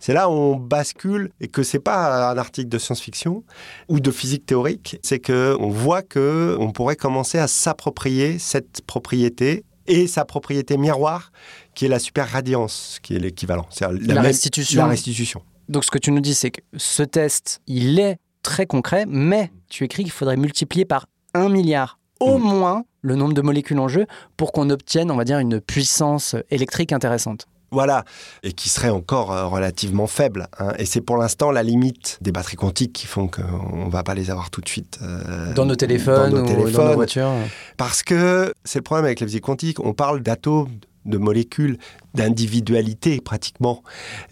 C'est 0.00 0.12
là 0.12 0.28
où 0.28 0.32
on 0.32 0.56
bascule 0.56 1.30
et 1.40 1.46
que 1.48 1.62
c'est 1.62 1.78
pas 1.80 2.30
un 2.32 2.38
article 2.38 2.68
de 2.68 2.78
science-fiction 2.78 3.44
ou 3.88 4.00
de 4.00 4.10
physique 4.10 4.46
théorique, 4.46 4.98
c'est 5.04 5.18
que 5.20 5.56
on 5.60 5.68
voit 5.70 6.02
que 6.02 6.56
on 6.58 6.72
pourrait 6.72 6.96
commencer 6.96 7.38
à 7.38 7.46
s'approprier 7.48 8.38
cette 8.40 8.82
propriété 8.86 9.64
et 9.88 10.06
sa 10.06 10.24
propriété 10.24 10.76
miroir 10.76 11.32
qui 11.74 11.86
est 11.86 11.88
la 11.88 11.98
super 11.98 12.28
radiance, 12.28 12.98
qui 13.02 13.14
est 13.16 13.18
l'équivalent, 13.18 13.66
c'est 13.70 13.86
La 13.86 14.14
même- 14.14 14.18
restitution. 14.18 14.82
La 14.82 14.88
restitution. 14.88 15.40
Donc 15.68 15.84
ce 15.84 15.90
que 15.90 15.98
tu 15.98 16.10
nous 16.12 16.20
dis, 16.20 16.34
c'est 16.34 16.50
que 16.50 16.60
ce 16.76 17.02
test, 17.02 17.60
il 17.66 17.98
est 17.98 18.18
très 18.42 18.66
concret, 18.66 19.04
mais 19.06 19.50
tu 19.68 19.84
écris 19.84 20.02
qu'il 20.04 20.12
faudrait 20.12 20.36
multiplier 20.36 20.84
par 20.84 21.06
un 21.34 21.48
milliard 21.48 21.98
au 22.20 22.38
Mm. 22.38 22.42
moins 22.42 22.84
le 23.02 23.14
nombre 23.14 23.34
de 23.34 23.42
molécules 23.42 23.78
en 23.78 23.88
jeu 23.88 24.06
pour 24.36 24.52
qu'on 24.52 24.70
obtienne, 24.70 25.10
on 25.10 25.16
va 25.16 25.24
dire, 25.24 25.38
une 25.38 25.60
puissance 25.60 26.34
électrique 26.50 26.92
intéressante. 26.92 27.46
Voilà, 27.70 28.04
et 28.42 28.52
qui 28.54 28.70
serait 28.70 28.88
encore 28.88 29.30
euh, 29.30 29.44
relativement 29.46 30.06
faible. 30.06 30.48
hein. 30.58 30.72
Et 30.78 30.86
c'est 30.86 31.02
pour 31.02 31.18
l'instant 31.18 31.50
la 31.50 31.62
limite 31.62 32.16
des 32.22 32.32
batteries 32.32 32.56
quantiques 32.56 32.94
qui 32.94 33.06
font 33.06 33.28
qu'on 33.28 33.84
ne 33.86 33.90
va 33.90 34.02
pas 34.02 34.14
les 34.14 34.30
avoir 34.30 34.48
tout 34.50 34.62
de 34.62 34.68
suite. 34.68 34.98
euh, 35.02 35.52
Dans 35.52 35.66
nos 35.66 35.76
téléphones 35.76 36.30
dans 36.30 36.38
nos 36.38 36.44
ou 36.44 36.46
dans 36.46 36.54
nos 36.56 36.62
téléphones. 36.64 36.94
voitures. 36.94 37.30
Parce 37.76 38.02
que 38.02 38.54
c'est 38.64 38.78
le 38.78 38.84
problème 38.84 39.04
avec 39.04 39.20
la 39.20 39.26
physique 39.26 39.44
quantique, 39.44 39.80
on 39.80 39.92
parle 39.92 40.22
d'atomes, 40.22 40.70
de 41.08 41.18
molécules, 41.18 41.78
d'individualité 42.14 43.20
pratiquement. 43.20 43.82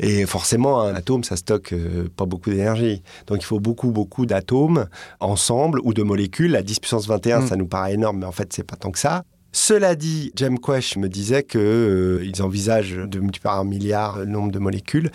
Et 0.00 0.26
forcément, 0.26 0.80
un 0.80 0.95
atome, 0.95 1.25
ça 1.25 1.37
stocke 1.37 1.73
euh, 1.73 2.09
pas 2.16 2.26
beaucoup 2.26 2.50
d'énergie. 2.50 3.02
Donc 3.26 3.38
il 3.40 3.45
faut 3.45 3.61
beaucoup, 3.61 3.90
beaucoup 3.90 4.26
d'atomes 4.26 4.87
ensemble 5.21 5.80
ou 5.85 5.95
de 5.95 6.02
molécules. 6.02 6.54
À 6.56 6.62
10 6.62 6.80
puissance 6.80 7.06
21, 7.06 7.40
Mm. 7.40 7.47
ça 7.47 7.56
nous 7.56 7.66
paraît 7.66 7.95
énorme, 7.95 8.18
mais 8.18 8.26
en 8.26 8.33
fait, 8.33 8.52
c'est 8.52 8.62
pas 8.64 8.76
tant 8.76 8.90
que 8.90 8.99
ça. 8.99 9.23
Cela 9.52 9.95
dit, 9.95 10.33
James 10.37 10.59
Quash 10.59 10.97
me 10.97 11.09
disait 11.09 11.42
qu'ils 11.42 12.42
envisagent 12.42 12.97
de 12.97 13.21
multiplier 13.21 13.42
par 13.42 13.59
un 13.59 13.64
milliard 13.64 14.18
le 14.18 14.26
nombre 14.26 14.52
de 14.52 14.59
molécules. 14.59 15.11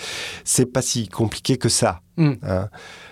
C'est 0.46 0.66
pas 0.66 0.82
si 0.82 1.08
compliqué 1.08 1.58
que 1.58 1.70
ça. 1.70 2.02
Mm. 2.18 2.32
hein. 2.44 2.70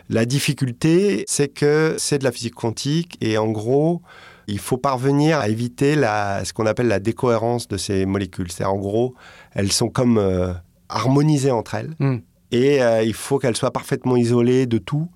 La 0.09 0.25
difficulté, 0.25 1.25
c'est 1.27 1.49
que 1.49 1.95
c'est 1.99 2.17
de 2.17 2.23
la 2.23 2.31
physique 2.31 2.55
quantique 2.55 3.15
et 3.21 3.37
en 3.37 3.51
gros, 3.51 4.01
il 4.49 4.59
faut 4.59 4.77
parvenir 4.77 5.39
à 5.39 5.47
éviter 5.49 5.95
la, 5.95 6.43
ce 6.45 6.53
qu'on 6.53 6.65
appelle 6.65 6.87
la 6.87 6.99
décohérence 6.99 7.67
de 7.67 7.77
ces 7.77 8.05
molécules. 8.05 8.51
C'est-à-dire, 8.51 8.73
en 8.73 8.77
gros, 8.79 9.15
elles 9.53 9.71
sont 9.71 9.89
comme 9.89 10.17
euh, 10.17 10.53
harmonisées 10.89 11.51
entre 11.51 11.75
elles 11.75 11.93
Mm. 11.99 12.17
et 12.51 12.81
euh, 12.83 13.03
il 13.03 13.13
faut 13.13 13.37
qu'elles 13.39 13.55
soient 13.57 13.71
parfaitement 13.71 14.15
isolées 14.17 14.65
de 14.65 14.77
tout 14.77 15.07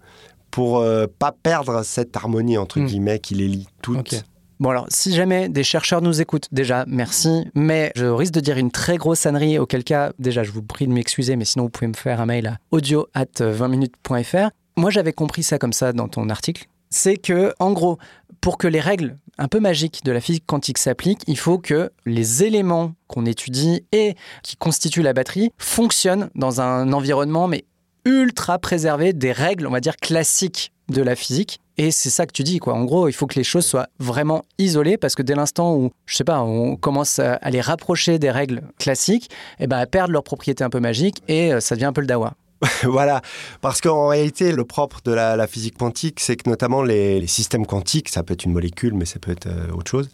pour 0.51 0.79
euh, 0.79 1.07
pas 1.19 1.31
perdre 1.31 1.83
cette 1.83 2.15
harmonie 2.15 2.57
entre 2.57 2.79
Mm. 2.79 2.85
guillemets 2.85 3.19
qui 3.19 3.35
les 3.35 3.47
lie 3.47 3.67
toutes. 3.81 4.23
Bon 4.59 4.69
alors, 4.69 4.85
si 4.89 5.13
jamais 5.13 5.49
des 5.49 5.63
chercheurs 5.63 6.01
nous 6.01 6.21
écoutent, 6.21 6.47
déjà, 6.53 6.85
merci, 6.87 7.45
mais 7.55 7.91
je 7.95 8.05
risque 8.05 8.33
de 8.33 8.39
dire 8.39 8.57
une 8.57 8.71
très 8.71 8.97
grosse 8.97 9.25
ânerie, 9.25 9.57
auquel 9.59 9.83
cas, 9.83 10.13
déjà, 10.19 10.43
je 10.43 10.51
vous 10.51 10.61
prie 10.61 10.87
de 10.87 10.93
m'excuser, 10.93 11.35
mais 11.35 11.43
sinon, 11.43 11.65
vous 11.65 11.69
pouvez 11.69 11.87
me 11.87 11.95
faire 11.95 12.21
un 12.21 12.25
mail 12.27 12.47
à 12.47 12.57
audio 12.71 13.07
at 13.13 13.25
20minutes.fr. 13.41 14.49
Moi, 14.77 14.89
j'avais 14.89 15.11
compris 15.11 15.43
ça 15.43 15.57
comme 15.57 15.73
ça 15.73 15.91
dans 15.91 16.07
ton 16.07 16.29
article. 16.29 16.67
C'est 16.93 17.17
que, 17.17 17.55
en 17.57 17.71
gros, 17.71 17.97
pour 18.39 18.59
que 18.59 18.67
les 18.67 18.79
règles 18.79 19.17
un 19.39 19.47
peu 19.47 19.59
magiques 19.59 20.01
de 20.05 20.11
la 20.11 20.21
physique 20.21 20.45
quantique 20.45 20.77
s'appliquent, 20.77 21.23
il 21.25 21.39
faut 21.39 21.57
que 21.57 21.91
les 22.05 22.43
éléments 22.43 22.93
qu'on 23.07 23.25
étudie 23.25 23.83
et 23.91 24.15
qui 24.43 24.57
constituent 24.57 25.01
la 25.01 25.13
batterie 25.13 25.51
fonctionnent 25.57 26.29
dans 26.35 26.61
un 26.61 26.93
environnement, 26.93 27.47
mais 27.47 27.65
ultra 28.05 28.59
préservé 28.59 29.11
des 29.11 29.31
règles, 29.31 29.65
on 29.65 29.71
va 29.71 29.79
dire, 29.79 29.97
classiques 29.97 30.71
de 30.89 31.01
la 31.01 31.15
physique. 31.15 31.59
Et 31.77 31.89
c'est 31.89 32.11
ça 32.11 32.27
que 32.27 32.31
tu 32.31 32.43
dis, 32.43 32.59
quoi. 32.59 32.75
En 32.75 32.83
gros, 32.83 33.07
il 33.07 33.13
faut 33.13 33.25
que 33.25 33.39
les 33.39 33.43
choses 33.43 33.65
soient 33.65 33.87
vraiment 33.97 34.43
isolées 34.59 34.97
parce 34.97 35.15
que 35.15 35.23
dès 35.23 35.33
l'instant 35.33 35.75
où, 35.75 35.89
je 36.05 36.15
sais 36.15 36.23
pas, 36.23 36.43
on 36.43 36.75
commence 36.75 37.17
à 37.17 37.49
les 37.49 37.61
rapprocher 37.61 38.19
des 38.19 38.29
règles 38.29 38.61
classiques, 38.77 39.31
eh 39.59 39.65
ben, 39.65 39.79
elles 39.79 39.87
perdent 39.87 40.11
leur 40.11 40.23
propriété 40.23 40.63
un 40.63 40.69
peu 40.69 40.79
magique 40.79 41.23
et 41.27 41.53
euh, 41.53 41.59
ça 41.59 41.73
devient 41.73 41.85
un 41.85 41.93
peu 41.93 42.01
le 42.01 42.07
dawa. 42.07 42.35
voilà, 42.83 43.21
parce 43.61 43.81
qu'en 43.81 44.07
réalité, 44.07 44.51
le 44.51 44.63
propre 44.65 44.99
de 45.03 45.11
la, 45.11 45.35
la 45.35 45.47
physique 45.47 45.77
quantique, 45.77 46.19
c'est 46.19 46.35
que 46.35 46.49
notamment 46.49 46.83
les, 46.83 47.19
les 47.19 47.27
systèmes 47.27 47.65
quantiques, 47.65 48.09
ça 48.09 48.23
peut 48.23 48.33
être 48.33 48.45
une 48.45 48.53
molécule, 48.53 48.93
mais 48.93 49.05
ça 49.05 49.19
peut 49.19 49.31
être 49.31 49.47
euh, 49.47 49.71
autre 49.73 49.89
chose, 49.91 50.09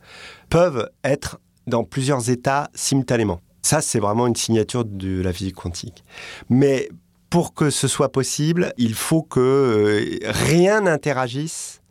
peuvent 0.50 0.90
être 1.04 1.40
dans 1.68 1.84
plusieurs 1.84 2.30
états 2.30 2.70
simultanément. 2.74 3.42
Ça, 3.62 3.82
c'est 3.82 4.00
vraiment 4.00 4.26
une 4.28 4.36
signature 4.36 4.86
de 4.86 5.22
la 5.22 5.34
physique 5.34 5.56
quantique. 5.56 6.04
Mais 6.50 6.90
pour 7.30 7.54
que 7.54 7.70
ce 7.70 7.88
soit 7.88 8.12
possible, 8.12 8.74
il 8.78 8.94
faut 8.96 9.22
que 9.22 9.40
euh, 9.40 10.18
rien 10.24 10.82
n'interagisse 10.82 11.82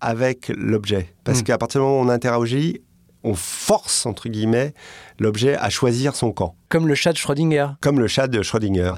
avec 0.00 0.52
l'objet. 0.54 1.14
Parce 1.24 1.40
Mm. 1.40 1.44
qu'à 1.44 1.58
partir 1.58 1.80
du 1.80 1.86
moment 1.86 2.00
où 2.00 2.04
on 2.04 2.08
interagit, 2.10 2.82
on 3.24 3.34
force, 3.34 4.06
entre 4.06 4.28
guillemets, 4.28 4.74
l'objet 5.18 5.56
à 5.56 5.70
choisir 5.70 6.14
son 6.14 6.30
camp 6.32 6.54
Comme 6.68 6.86
le 6.86 6.94
chat 6.94 7.12
de 7.12 7.18
Schrödinger. 7.18 7.68
comme 7.80 7.98
le 7.98 8.06
chat 8.06 8.28
de 8.28 8.42
Schrödinger. 8.42 8.92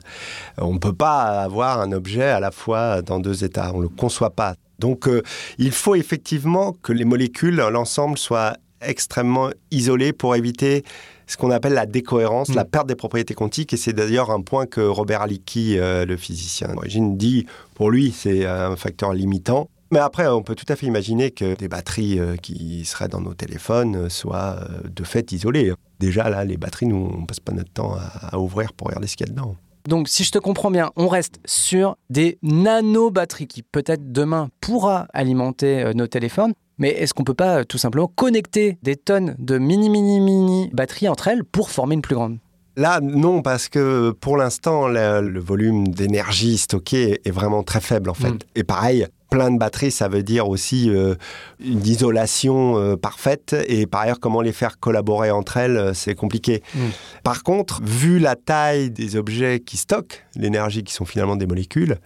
On 0.58 0.74
ne 0.74 0.78
peut 0.78 0.92
pas 0.92 1.42
avoir 1.42 1.80
un 1.80 1.92
objet 1.92 2.24
à 2.24 2.40
la 2.40 2.50
fois 2.50 3.02
dans 3.02 3.20
deux 3.20 3.44
états, 3.44 3.72
on 3.72 3.78
ne 3.78 3.82
le 3.84 3.88
conçoit 3.88 4.30
pas. 4.30 4.54
Donc 4.78 5.08
euh, 5.08 5.22
il 5.58 5.72
faut 5.72 5.94
effectivement 5.94 6.72
que 6.82 6.92
les 6.92 7.04
molécules, 7.04 7.56
l'ensemble, 7.56 8.18
soient 8.18 8.54
extrêmement 8.82 9.50
isolées 9.70 10.12
pour 10.12 10.36
éviter 10.36 10.84
ce 11.26 11.36
qu'on 11.36 11.50
appelle 11.50 11.72
la 11.72 11.86
décohérence, 11.86 12.50
Mm. 12.50 12.54
la 12.54 12.64
perte 12.64 12.86
des 12.86 12.94
propriétés 12.94 13.34
quantiques. 13.34 13.72
Et 13.72 13.76
c'est 13.76 13.92
d'ailleurs 13.94 14.30
un 14.30 14.42
point 14.42 14.66
que 14.66 14.80
Robert 14.80 15.22
Alicki, 15.22 15.78
euh, 15.78 16.04
le 16.04 16.16
physicien 16.16 16.68
d'origine, 16.68 17.16
dit, 17.16 17.46
pour 17.74 17.90
lui, 17.90 18.12
c'est 18.16 18.44
un 18.46 18.76
facteur 18.76 19.12
limitant. 19.12 19.68
Mais 19.96 20.02
après, 20.02 20.26
on 20.26 20.42
peut 20.42 20.54
tout 20.54 20.70
à 20.70 20.76
fait 20.76 20.84
imaginer 20.84 21.30
que 21.30 21.54
des 21.54 21.68
batteries 21.68 22.18
euh, 22.18 22.36
qui 22.36 22.84
seraient 22.84 23.08
dans 23.08 23.22
nos 23.22 23.32
téléphones 23.32 23.96
euh, 23.96 24.08
soient 24.10 24.58
euh, 24.60 24.90
de 24.94 25.04
fait 25.04 25.32
isolées. 25.32 25.72
Déjà, 26.00 26.28
là, 26.28 26.44
les 26.44 26.58
batteries, 26.58 26.84
nous, 26.84 27.10
on 27.18 27.24
passe 27.24 27.40
pas 27.40 27.52
notre 27.52 27.72
temps 27.72 27.96
à, 27.96 28.38
ouvrir 28.38 28.74
pour 28.74 28.88
regarder 28.88 29.06
ce 29.06 29.16
qu'il 29.16 29.26
y 29.26 29.30
a 29.30 29.32
dedans. 29.32 29.56
Donc, 29.88 30.08
si 30.08 30.22
je 30.22 30.32
te 30.32 30.38
comprends 30.38 30.70
bien, 30.70 30.90
on 30.96 31.08
reste 31.08 31.40
sur 31.46 31.96
des 32.10 32.36
nano-batteries 32.42 33.46
qui 33.46 33.62
peut-être 33.62 34.12
demain 34.12 34.50
pourra 34.60 35.06
alimenter 35.14 35.90
nos 35.94 36.06
téléphones. 36.06 36.52
Mais 36.76 36.90
est-ce 36.90 37.14
qu'on 37.14 37.24
peut 37.24 37.32
pas 37.32 37.64
tout 37.64 37.78
simplement 37.78 38.12
connecter 38.14 38.76
des 38.82 38.96
tonnes 38.96 39.34
de 39.38 39.56
mini, 39.56 39.88
mini, 39.88 40.20
mini 40.20 40.68
batteries 40.74 41.08
entre 41.08 41.28
elles 41.28 41.42
pour 41.42 41.70
former 41.70 41.94
une 41.94 42.02
plus 42.02 42.16
grande? 42.16 42.36
Là, 42.76 43.00
non, 43.00 43.40
parce 43.40 43.70
que 43.70 44.10
pour 44.10 44.36
l'instant, 44.36 44.88
le, 44.88 45.22
le 45.22 45.40
volume 45.40 45.88
d'énergie 45.88 46.58
stockée 46.58 47.22
est 47.24 47.30
vraiment 47.30 47.62
très 47.62 47.80
faible, 47.80 48.10
en 48.10 48.14
fait. 48.14 48.32
Mm. 48.32 48.38
Et 48.56 48.64
pareil, 48.64 49.06
plein 49.30 49.50
de 49.50 49.58
batteries, 49.58 49.90
ça 49.90 50.08
veut 50.08 50.22
dire 50.22 50.48
aussi 50.48 50.90
euh, 50.90 51.14
une 51.60 51.84
isolation 51.86 52.78
euh, 52.78 52.96
parfaite. 52.96 53.56
Et 53.68 53.86
par 53.86 54.02
ailleurs, 54.02 54.20
comment 54.20 54.40
les 54.40 54.52
faire 54.52 54.78
collaborer 54.78 55.30
entre 55.30 55.56
elles, 55.56 55.76
euh, 55.76 55.94
c'est 55.94 56.14
compliqué. 56.14 56.62
Mm. 56.74 56.78
Par 57.22 57.42
contre, 57.42 57.82
vu 57.82 58.18
la 58.18 58.36
taille 58.36 58.90
des 58.90 59.16
objets 59.16 59.60
qui 59.60 59.76
stockent 59.76 60.24
l'énergie, 60.34 60.84
qui 60.84 60.92
sont 60.92 61.04
finalement 61.04 61.36
des 61.36 61.46
molécules, 61.46 61.98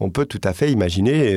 on 0.00 0.10
peut 0.10 0.26
tout 0.26 0.40
à 0.42 0.52
fait 0.52 0.72
imaginer, 0.72 1.36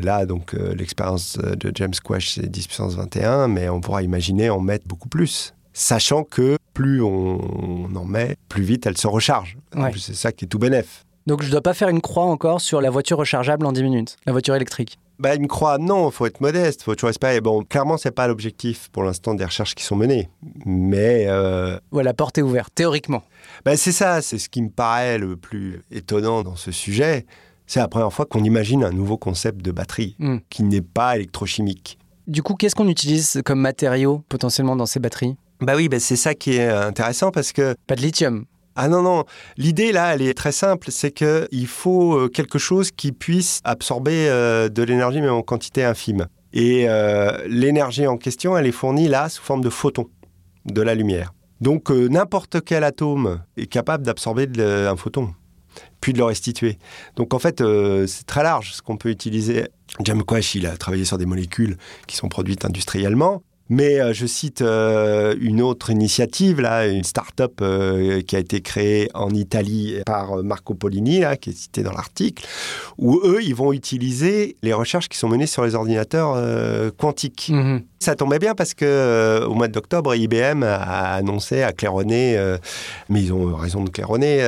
là, 0.00 0.24
donc 0.24 0.54
l'expérience 0.54 1.36
de 1.36 1.70
James 1.74 1.92
Quash, 2.02 2.36
c'est 2.36 2.50
10 2.50 2.66
puissance 2.66 2.94
21, 2.94 3.48
mais 3.48 3.68
on 3.68 3.82
pourra 3.82 4.02
imaginer 4.02 4.48
en 4.48 4.60
mettre 4.60 4.88
beaucoup 4.88 5.10
plus. 5.10 5.52
Sachant 5.74 6.24
que 6.24 6.56
plus 6.72 7.02
on 7.02 7.94
en 7.94 8.04
met, 8.06 8.36
plus 8.48 8.62
vite 8.62 8.86
elle 8.86 8.96
se 8.96 9.06
recharge. 9.06 9.58
Ouais. 9.76 9.92
C'est 9.98 10.14
ça 10.14 10.32
qui 10.32 10.46
est 10.46 10.48
tout 10.48 10.58
bénef. 10.58 11.04
Donc, 11.28 11.42
je 11.42 11.50
dois 11.50 11.60
pas 11.60 11.74
faire 11.74 11.90
une 11.90 12.00
croix 12.00 12.24
encore 12.24 12.62
sur 12.62 12.80
la 12.80 12.88
voiture 12.88 13.18
rechargeable 13.18 13.66
en 13.66 13.72
10 13.72 13.82
minutes, 13.82 14.16
la 14.24 14.32
voiture 14.32 14.54
électrique. 14.54 14.98
Bah, 15.18 15.34
il 15.34 15.42
me 15.42 15.46
croit, 15.46 15.76
non, 15.76 16.08
il 16.08 16.12
faut 16.12 16.24
être 16.24 16.40
modeste, 16.40 16.80
il 16.80 16.84
faut 16.84 16.94
toujours 16.94 17.10
espérer. 17.10 17.42
Bon, 17.42 17.64
clairement, 17.64 17.98
c'est 17.98 18.12
pas 18.12 18.26
l'objectif 18.26 18.88
pour 18.92 19.02
l'instant 19.02 19.34
des 19.34 19.44
recherches 19.44 19.74
qui 19.74 19.84
sont 19.84 19.94
menées. 19.94 20.30
Mais. 20.64 21.26
Euh... 21.28 21.78
Ouais, 21.92 22.02
la 22.02 22.14
porte 22.14 22.38
est 22.38 22.42
ouverte, 22.42 22.72
théoriquement. 22.74 23.22
Bah, 23.66 23.76
c'est 23.76 23.92
ça, 23.92 24.22
c'est 24.22 24.38
ce 24.38 24.48
qui 24.48 24.62
me 24.62 24.70
paraît 24.70 25.18
le 25.18 25.36
plus 25.36 25.82
étonnant 25.90 26.42
dans 26.42 26.56
ce 26.56 26.72
sujet. 26.72 27.26
C'est 27.66 27.80
la 27.80 27.88
première 27.88 28.10
fois 28.10 28.24
qu'on 28.24 28.42
imagine 28.42 28.82
un 28.82 28.92
nouveau 28.92 29.18
concept 29.18 29.60
de 29.60 29.70
batterie 29.70 30.16
Hmm. 30.18 30.38
qui 30.48 30.62
n'est 30.62 30.80
pas 30.80 31.16
électrochimique. 31.16 31.98
Du 32.26 32.42
coup, 32.42 32.54
qu'est-ce 32.54 32.74
qu'on 32.74 32.88
utilise 32.88 33.42
comme 33.44 33.60
matériau 33.60 34.24
potentiellement 34.30 34.76
dans 34.76 34.86
ces 34.86 34.98
batteries? 34.98 35.36
Bah 35.60 35.74
oui, 35.76 35.90
bah 35.90 36.00
c'est 36.00 36.16
ça 36.16 36.34
qui 36.34 36.56
est 36.56 36.68
intéressant 36.68 37.32
parce 37.32 37.52
que 37.52 37.74
Pas 37.86 37.96
de 37.96 38.00
lithium. 38.00 38.46
Ah 38.80 38.86
non, 38.86 39.02
non. 39.02 39.24
L'idée, 39.56 39.90
là, 39.90 40.14
elle 40.14 40.22
est 40.22 40.34
très 40.34 40.52
simple. 40.52 40.92
C'est 40.92 41.10
qu'il 41.10 41.66
faut 41.66 42.14
euh, 42.14 42.28
quelque 42.28 42.60
chose 42.60 42.92
qui 42.92 43.10
puisse 43.10 43.60
absorber 43.64 44.28
euh, 44.28 44.68
de 44.68 44.84
l'énergie, 44.84 45.20
mais 45.20 45.28
en 45.28 45.42
quantité 45.42 45.82
infime. 45.82 46.28
Et 46.52 46.88
euh, 46.88 47.36
l'énergie 47.48 48.06
en 48.06 48.16
question, 48.16 48.56
elle 48.56 48.68
est 48.68 48.72
fournie, 48.72 49.08
là, 49.08 49.28
sous 49.28 49.42
forme 49.42 49.62
de 49.62 49.68
photons, 49.68 50.08
de 50.64 50.80
la 50.80 50.94
lumière. 50.94 51.34
Donc, 51.60 51.90
n'importe 51.90 52.64
quel 52.64 52.84
atome 52.84 53.42
est 53.56 53.66
capable 53.66 54.06
d'absorber 54.06 54.46
un 54.62 54.94
photon, 54.94 55.34
puis 56.00 56.12
de 56.12 56.18
le 56.18 56.24
restituer. 56.24 56.78
Donc, 57.16 57.34
en 57.34 57.40
fait, 57.40 57.60
c'est 58.06 58.26
très 58.26 58.44
large 58.44 58.74
ce 58.74 58.80
qu'on 58.80 58.96
peut 58.96 59.10
utiliser. 59.10 59.66
James 60.04 60.22
Quash, 60.22 60.54
il 60.54 60.68
a 60.68 60.76
travaillé 60.76 61.04
sur 61.04 61.18
des 61.18 61.26
molécules 61.26 61.76
qui 62.06 62.14
sont 62.14 62.28
produites 62.28 62.64
industriellement. 62.64 63.42
Mais 63.68 64.00
euh, 64.00 64.12
je 64.12 64.26
cite 64.26 64.62
euh, 64.62 65.34
une 65.40 65.60
autre 65.60 65.90
initiative, 65.90 66.60
là, 66.60 66.86
une 66.86 67.04
start-up 67.04 67.60
euh, 67.60 68.22
qui 68.22 68.36
a 68.36 68.38
été 68.38 68.60
créée 68.60 69.10
en 69.14 69.30
Italie 69.30 70.00
par 70.06 70.42
Marco 70.42 70.74
Polini, 70.74 71.20
là, 71.20 71.36
qui 71.36 71.50
est 71.50 71.56
cité 71.56 71.82
dans 71.82 71.92
l'article, 71.92 72.46
où 72.96 73.20
eux, 73.24 73.40
ils 73.42 73.54
vont 73.54 73.72
utiliser 73.72 74.56
les 74.62 74.72
recherches 74.72 75.08
qui 75.08 75.18
sont 75.18 75.28
menées 75.28 75.46
sur 75.46 75.64
les 75.64 75.74
ordinateurs 75.74 76.36
quantiques. 76.96 77.50
Mhm. 77.52 77.82
Ça 77.98 78.14
tombait 78.14 78.38
bien 78.38 78.54
parce 78.54 78.74
que 78.74 79.44
au 79.44 79.54
mois 79.54 79.68
d'octobre, 79.68 80.14
IBM 80.14 80.62
a 80.62 81.14
annoncé, 81.14 81.62
a 81.62 81.72
claironné, 81.72 82.38
mais 83.08 83.22
ils 83.22 83.32
ont 83.32 83.54
raison 83.54 83.84
de 83.84 83.90
claironner, 83.90 84.42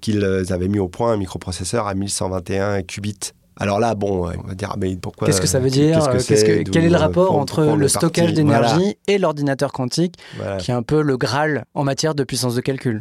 qu'ils 0.00 0.24
avaient 0.50 0.68
mis 0.68 0.78
au 0.78 0.88
point 0.88 1.12
un 1.12 1.16
microprocesseur 1.16 1.86
à 1.86 1.94
1121 1.94 2.82
qubits. 2.82 3.32
Alors 3.56 3.78
là, 3.78 3.94
bon, 3.94 4.28
on 4.44 4.48
va 4.48 4.54
dire, 4.54 4.74
mais 4.78 4.96
pourquoi 4.96 5.26
Qu'est-ce 5.28 5.40
que 5.40 5.46
ça 5.46 5.60
veut 5.60 5.70
dire 5.70 5.96
qu'est-ce 5.98 6.08
que 6.08 6.12
Qu'est-ce 6.34 6.44
c'est, 6.46 6.64
que- 6.64 6.70
Quel 6.70 6.84
est 6.84 6.88
le 6.88 6.96
rapport 6.96 7.36
entre 7.36 7.62
le 7.76 7.86
stockage 7.88 8.34
d'énergie 8.34 8.74
Voilà, 8.74 8.92
et 9.06 9.18
l'ordinateur 9.18 9.72
quantique, 9.72 10.16
voilà. 10.36 10.56
qui 10.56 10.70
est 10.72 10.74
un 10.74 10.82
peu 10.82 11.02
le 11.02 11.16
Graal 11.16 11.64
en 11.74 11.84
matière 11.84 12.14
de 12.16 12.24
puissance 12.24 12.56
de 12.56 12.60
calcul? 12.60 13.00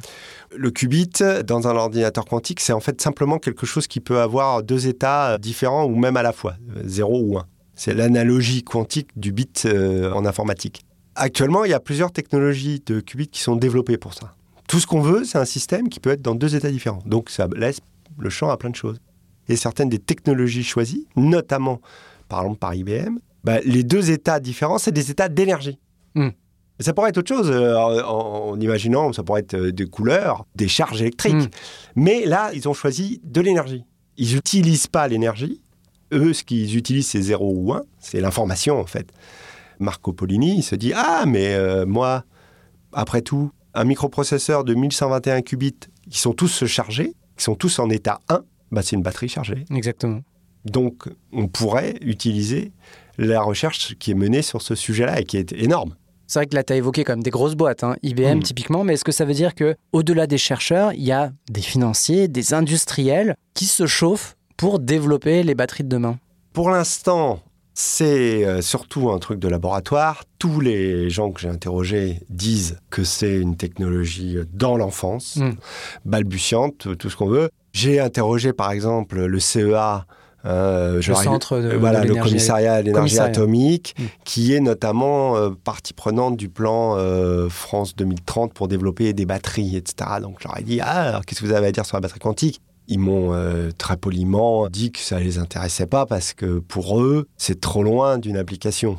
Le 0.55 0.69
qubit 0.69 1.10
dans 1.48 1.67
un 1.67 1.75
ordinateur 1.75 2.25
quantique, 2.25 2.60
c'est 2.60 2.74
en 2.74 2.79
fait 2.79 3.01
simplement 3.01 3.39
quelque 3.39 3.65
chose 3.65 3.88
qui 3.88 4.00
peut 4.00 4.19
avoir 4.22 4.62
deux 4.62 4.88
états 4.88 5.38
différents 5.39 5.86
ou 5.86 5.95
même 5.95 6.17
à 6.17 6.22
la 6.24 6.33
fois, 6.33 6.53
0 6.86 7.19
ou 7.19 7.38
1. 7.39 7.45
C'est 7.75 7.95
l'analogie 7.95 8.62
quantique 8.63 9.10
du 9.15 9.31
bit 9.31 9.63
euh, 9.65 10.12
en 10.13 10.25
informatique. 10.27 10.86
Actuellement, 11.15 11.63
il 11.65 11.72
y 11.72 11.74
a 11.74 11.79
plusieurs 11.79 12.12
technologies 12.12 12.83
de 12.86 13.00
qubits 13.00 13.27
qui 13.27 13.41
sont 13.41 13.55
développées 13.55 13.98
pour 13.98 14.13
ça. 14.13 14.33
Tout 14.67 14.79
ce 14.79 14.86
qu'on 14.86 15.01
veut, 15.01 15.24
c'est 15.24 15.39
un 15.39 15.45
système 15.45 15.89
qui 15.89 16.00
peut 16.00 16.12
être 16.12 16.22
dans 16.22 16.36
deux 16.36 16.55
états 16.55 16.69
différents. 16.72 17.01
Donc 17.07 17.31
ça 17.31 17.48
laisse 17.55 17.79
le 18.19 18.29
champ 18.29 18.50
à 18.51 18.57
plein 18.57 18.69
de 18.69 18.75
choses. 18.75 18.98
Et 19.50 19.55
certaines 19.55 19.89
des 19.89 20.00
technologies 20.00 20.63
choisies, 20.63 21.07
notamment 21.15 21.81
par 22.29 22.41
exemple 22.41 22.59
par 22.59 22.73
IBM, 22.73 23.17
bah, 23.43 23.59
les 23.65 23.83
deux 23.83 24.12
états 24.12 24.39
différents, 24.39 24.77
c'est 24.77 24.91
des 24.91 25.12
états 25.12 25.29
d'énergie. 25.29 25.77
Hmm. 26.15 26.29
Ça 26.79 26.93
pourrait 26.93 27.09
être 27.09 27.19
autre 27.19 27.33
chose 27.33 27.51
euh, 27.51 27.75
en, 27.75 28.51
en 28.51 28.59
imaginant, 28.59 29.13
ça 29.13 29.23
pourrait 29.23 29.41
être 29.41 29.53
euh, 29.55 29.71
des 29.71 29.85
couleurs, 29.85 30.45
des 30.55 30.67
charges 30.67 31.01
électriques. 31.01 31.35
Hmm. 31.35 31.50
Mais 31.95 32.25
là, 32.25 32.51
ils 32.53 32.67
ont 32.67 32.73
choisi 32.73 33.21
de 33.23 33.41
l'énergie. 33.41 33.83
Ils 34.17 34.35
n'utilisent 34.35 34.88
pas 34.88 35.07
l'énergie. 35.07 35.62
Eux, 36.12 36.33
ce 36.33 36.43
qu'ils 36.43 36.77
utilisent, 36.77 37.07
c'est 37.07 37.21
0 37.21 37.53
ou 37.55 37.73
1. 37.73 37.83
C'est 38.00 38.21
l'information, 38.21 38.79
en 38.79 38.85
fait. 38.85 39.12
Marco 39.79 40.13
Polini, 40.13 40.57
il 40.57 40.63
se 40.63 40.75
dit 40.75 40.93
Ah, 40.95 41.25
mais 41.27 41.53
euh, 41.53 41.85
moi, 41.85 42.23
après 42.91 43.21
tout, 43.21 43.51
un 43.73 43.83
microprocesseur 43.83 44.63
de 44.63 44.73
1121 44.73 45.41
qubits, 45.41 45.75
ils 46.07 46.15
sont 46.15 46.33
tous 46.33 46.65
chargés, 46.65 47.13
ils 47.38 47.41
sont 47.41 47.55
tous 47.55 47.79
en 47.79 47.89
état 47.89 48.19
1, 48.29 48.43
bah, 48.74 48.82
c'est 48.82 48.96
une 48.98 49.01
batterie 49.03 49.30
chargée. 49.30 49.63
Exactement. 49.74 50.20
Donc, 50.66 51.07
on 51.31 51.48
pourrait 51.48 51.96
utiliser 52.01 52.72
la 53.18 53.42
recherche 53.42 53.96
qui 54.00 54.12
est 54.12 54.16
menée 54.16 54.42
sur 54.42 54.62
ce 54.62 54.75
sujet-là 54.75 55.22
et 55.22 55.24
qui 55.24 55.38
est 55.38 55.53
énorme. 55.53 55.96
C'est 56.25 56.40
vrai 56.40 56.48
que 56.48 56.55
là, 56.55 56.64
tu 56.64 56.74
as 56.74 56.77
évoqué 56.77 57.03
quand 57.03 57.14
même 57.14 57.24
des 57.24 57.29
grosses 57.29 57.55
boîtes, 57.55 57.83
hein, 57.83 57.96
IBM 58.01 58.40
Mm. 58.40 58.44
typiquement, 58.44 58.83
mais 58.83 58.94
est-ce 58.94 59.03
que 59.03 59.12
ça 59.12 59.24
veut 59.25 59.33
dire 59.36 59.53
que 59.55 59.75
au 59.92 60.03
delà 60.03 60.25
des 60.25 60.38
chercheurs, 60.40 60.92
il 60.94 61.03
y 61.03 61.12
a 61.12 61.31
des 61.50 61.62
financiers, 61.62 62.27
des 62.27 62.53
industriels 62.53 63.36
qui 63.53 63.66
se 63.66 63.86
chauffent 63.86 64.36
pour 64.57 64.79
développer 64.79 65.44
les 65.44 65.53
batteries 65.53 65.83
de 65.83 65.90
demain? 65.90 66.18
Pour 66.53 66.70
l'instant, 66.72 67.42
c'est 67.75 68.46
euh, 68.46 68.62
surtout 68.62 69.09
un 69.12 69.20
truc 69.20 69.40
de 69.40 69.48
laboratoire. 69.48 70.24
Tous 70.40 70.59
les 70.59 71.09
gens 71.09 71.31
que 71.31 71.42
j'ai 71.42 71.50
interrogés 71.50 72.22
disent 72.29 72.77
que 72.90 73.03
c'est 73.03 73.36
une 73.36 73.57
technologie 73.57 74.38
dans 74.53 74.77
l'enfance, 74.77 75.36
Mm. 75.36 75.51
balbutiante, 76.05 76.98
tout 76.98 77.09
ce 77.09 77.16
qu'on 77.18 77.27
veut. 77.27 77.50
J'ai 77.74 78.00
interrogé 78.00 78.53
par 78.53 78.72
exemple 78.72 79.20
le 79.25 79.40
CEA, 79.40 80.05
euh, 80.46 80.96
Le 80.96 81.01
centre 81.16 81.57
de, 81.59 81.70
euh, 81.72 81.77
voilà, 81.77 82.00
de 82.01 82.03
le 82.03 82.09
l'énergie. 82.09 82.29
commissariat 82.31 82.74
à 82.75 82.81
l'énergie 82.81 83.18
atomique, 83.20 83.96
Mm. 83.98 84.03
qui 84.25 84.53
est 84.53 84.59
notamment 84.59 85.36
euh, 85.38 85.50
partie 85.64 85.94
prenante 85.94 86.38
du 86.38 86.50
plan 86.50 86.96
euh, 86.98 87.50
France 87.50 87.96
2030 87.96 88.53
pour 88.53 88.68
développer 88.68 89.14
des 89.14 89.25
batteries, 89.25 89.75
etc. 89.77 90.12
Donc 90.22 90.38
je 90.42 90.48
leur 90.48 90.57
ai 90.59 90.64
dit, 90.64 90.79
ah, 90.81 91.09
alors 91.09 91.25
qu'est-ce 91.25 91.42
que 91.42 91.46
vous 91.46 91.53
avez 91.53 91.68
à 91.68 91.72
dire 91.72 91.86
sur 91.86 91.98
la 91.98 92.01
batterie 92.01 92.20
quantique? 92.20 92.62
Ils 92.90 93.00
m'ont 93.00 93.31
très 93.77 93.96
poliment 93.96 94.68
dit 94.68 94.92
que 94.92 95.00
ça 95.00 95.18
les 95.18 95.38
intéressait 95.38 95.86
pas 95.86 96.05
parce 96.05 96.33
que 96.33 96.59
pour 96.59 97.00
eux, 97.01 97.27
c'est 97.38 97.62
trop 97.62 97.81
loin 97.81 98.18
d'une 98.18 98.36
application. 98.36 98.98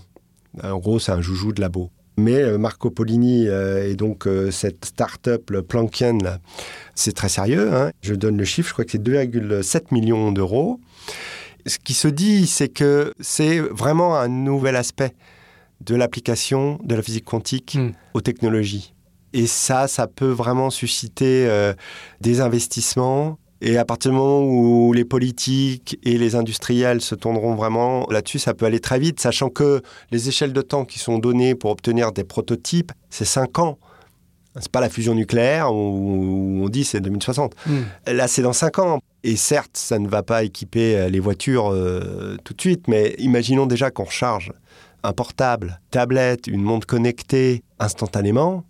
En 0.62 0.78
gros, 0.78 0.98
c'est 0.98 1.12
un 1.12 1.20
joujou 1.20 1.52
de 1.52 1.60
labo. 1.60 1.90
Mais 2.16 2.36
euh, 2.42 2.58
Marco 2.58 2.90
Polini 2.90 3.48
euh, 3.48 3.90
et 3.90 3.96
donc 3.96 4.26
euh, 4.26 4.50
cette 4.50 4.84
start-up, 4.84 5.50
le 5.50 5.64
c'est 6.94 7.12
très 7.12 7.28
sérieux. 7.28 7.74
hein. 7.74 7.90
Je 8.02 8.14
donne 8.14 8.36
le 8.36 8.44
chiffre, 8.44 8.68
je 8.68 8.72
crois 8.72 8.84
que 8.84 8.92
c'est 8.92 9.02
2,7 9.02 9.86
millions 9.92 10.30
d'euros. 10.30 10.80
Ce 11.66 11.78
qui 11.78 11.94
se 11.94 12.08
dit, 12.08 12.46
c'est 12.46 12.68
que 12.68 13.14
c'est 13.20 13.58
vraiment 13.58 14.16
un 14.16 14.28
nouvel 14.28 14.76
aspect 14.76 15.12
de 15.80 15.96
l'application 15.96 16.78
de 16.84 16.94
la 16.94 17.02
physique 17.02 17.24
quantique 17.24 17.74
Mm. 17.76 17.92
aux 18.14 18.20
technologies. 18.20 18.92
Et 19.32 19.46
ça, 19.48 19.88
ça 19.88 20.06
peut 20.06 20.30
vraiment 20.30 20.70
susciter 20.70 21.46
euh, 21.48 21.74
des 22.20 22.40
investissements. 22.40 23.38
Et 23.66 23.78
à 23.78 23.86
partir 23.86 24.10
du 24.10 24.18
moment 24.18 24.42
où 24.42 24.92
les 24.92 25.06
politiques 25.06 25.98
et 26.02 26.18
les 26.18 26.34
industriels 26.34 27.00
se 27.00 27.14
tourneront 27.14 27.54
vraiment 27.54 28.06
là-dessus, 28.10 28.38
ça 28.38 28.52
peut 28.52 28.66
aller 28.66 28.78
très 28.78 28.98
vite, 28.98 29.20
sachant 29.20 29.48
que 29.48 29.80
les 30.10 30.28
échelles 30.28 30.52
de 30.52 30.60
temps 30.60 30.84
qui 30.84 30.98
sont 30.98 31.18
données 31.18 31.54
pour 31.54 31.70
obtenir 31.70 32.12
des 32.12 32.24
prototypes, 32.24 32.92
c'est 33.08 33.24
5 33.24 33.58
ans. 33.60 33.78
C'est 34.60 34.70
pas 34.70 34.82
la 34.82 34.90
fusion 34.90 35.14
nucléaire 35.14 35.72
où 35.72 36.60
on 36.62 36.68
dit 36.68 36.84
c'est 36.84 37.00
2060. 37.00 37.54
Mm. 37.66 37.80
Là, 38.12 38.28
c'est 38.28 38.42
dans 38.42 38.52
5 38.52 38.78
ans. 38.80 38.98
Et 39.22 39.34
certes, 39.34 39.78
ça 39.78 39.98
ne 39.98 40.08
va 40.08 40.22
pas 40.22 40.44
équiper 40.44 40.96
euh, 40.96 41.08
les 41.08 41.18
voitures 41.18 41.72
euh, 41.72 42.36
tout 42.44 42.52
de 42.52 42.60
suite, 42.60 42.86
mais 42.86 43.14
imaginons 43.18 43.64
déjà 43.64 43.90
qu'on 43.90 44.04
recharge 44.04 44.52
un 45.02 45.12
portable, 45.14 45.80
tablette, 45.90 46.48
une 46.48 46.62
montre 46.62 46.86
connectée 46.86 47.62
instantanément. 47.78 48.64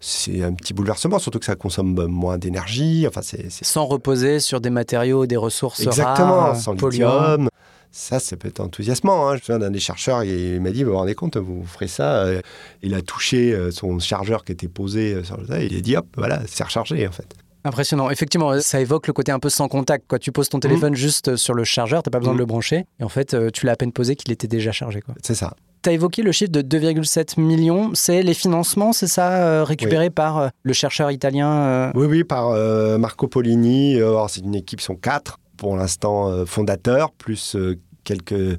C'est 0.00 0.42
un 0.42 0.52
petit 0.52 0.74
bouleversement, 0.74 1.18
surtout 1.18 1.38
que 1.40 1.44
ça 1.44 1.56
consomme 1.56 2.06
moins 2.06 2.38
d'énergie. 2.38 3.04
Enfin, 3.08 3.20
c'est 3.22 3.48
Sans 3.64 3.84
reposer 3.86 4.38
sur 4.40 4.60
des 4.60 4.70
matériaux, 4.70 5.26
des 5.26 5.36
ressources 5.36 5.80
exactement 5.80 6.36
rares, 6.36 6.56
sans 6.56 6.72
lithium. 6.72 7.48
Ça, 7.90 8.20
ça 8.20 8.36
peut 8.36 8.48
être 8.48 8.60
enthousiasmant. 8.60 9.26
hein. 9.28 9.32
Je 9.32 9.36
me 9.36 9.40
souviens 9.40 9.58
d'un 9.58 9.70
des 9.70 9.80
chercheurs, 9.80 10.22
il 10.22 10.60
m'a 10.60 10.70
dit, 10.70 10.84
vous 10.84 10.90
vous 10.90 10.96
rendez 10.98 11.14
compte, 11.14 11.36
vous 11.38 11.64
ferez 11.64 11.88
ça. 11.88 12.18
euh, 12.24 12.42
Il 12.82 12.94
a 12.94 13.00
touché 13.02 13.52
euh, 13.54 13.70
son 13.70 13.98
chargeur 13.98 14.44
qui 14.44 14.52
était 14.52 14.68
posé 14.68 15.14
euh, 15.14 15.24
sur 15.24 15.38
le 15.38 15.46
tas, 15.46 15.62
il 15.62 15.74
a 15.76 15.80
dit, 15.80 15.96
hop, 15.96 16.06
voilà, 16.16 16.42
c'est 16.46 16.62
rechargé 16.62 17.08
en 17.08 17.12
fait. 17.12 17.34
Impressionnant. 17.64 18.08
Effectivement, 18.10 18.60
ça 18.60 18.80
évoque 18.80 19.06
le 19.08 19.12
côté 19.14 19.32
un 19.32 19.40
peu 19.40 19.48
sans 19.50 19.68
contact. 19.68 20.06
Quoi. 20.06 20.18
Tu 20.18 20.30
poses 20.32 20.48
ton 20.48 20.60
téléphone 20.60 20.94
juste 20.94 21.34
sur 21.36 21.54
le 21.54 21.64
chargeur, 21.64 22.02
t'as 22.02 22.10
pas 22.10 22.18
besoin 22.20 22.34
de 22.34 22.38
le 22.38 22.46
brancher. 22.46 22.84
Et 23.00 23.04
en 23.04 23.08
fait, 23.08 23.34
tu 23.52 23.66
l'as 23.66 23.72
à 23.72 23.76
peine 23.76 23.92
posé 23.92 24.14
qu'il 24.16 24.30
était 24.32 24.46
déjà 24.46 24.70
chargé. 24.70 25.02
C'est 25.24 25.34
ça. 25.34 25.54
Tu 25.88 25.92
as 25.92 25.94
évoqué 25.94 26.20
le 26.22 26.32
chiffre 26.32 26.52
de 26.52 26.60
2,7 26.60 27.40
millions. 27.40 27.92
C'est 27.94 28.22
les 28.22 28.34
financements, 28.34 28.92
c'est 28.92 29.06
ça, 29.06 29.32
euh, 29.42 29.64
récupérés 29.64 30.10
par 30.10 30.36
euh, 30.36 30.48
le 30.62 30.74
chercheur 30.74 31.10
italien 31.10 31.50
euh, 31.50 31.90
Oui, 31.94 32.06
oui, 32.06 32.24
par 32.24 32.50
Marco 32.98 33.26
Polini. 33.26 33.96
Alors, 33.96 34.28
c'est 34.28 34.42
une 34.42 34.54
équipe, 34.54 34.80
ils 34.82 34.84
sont 34.84 34.96
quatre 34.96 35.38
pour 35.56 35.78
l'instant 35.78 36.44
fondateurs, 36.44 37.10
plus 37.12 37.56
quelques 38.04 38.58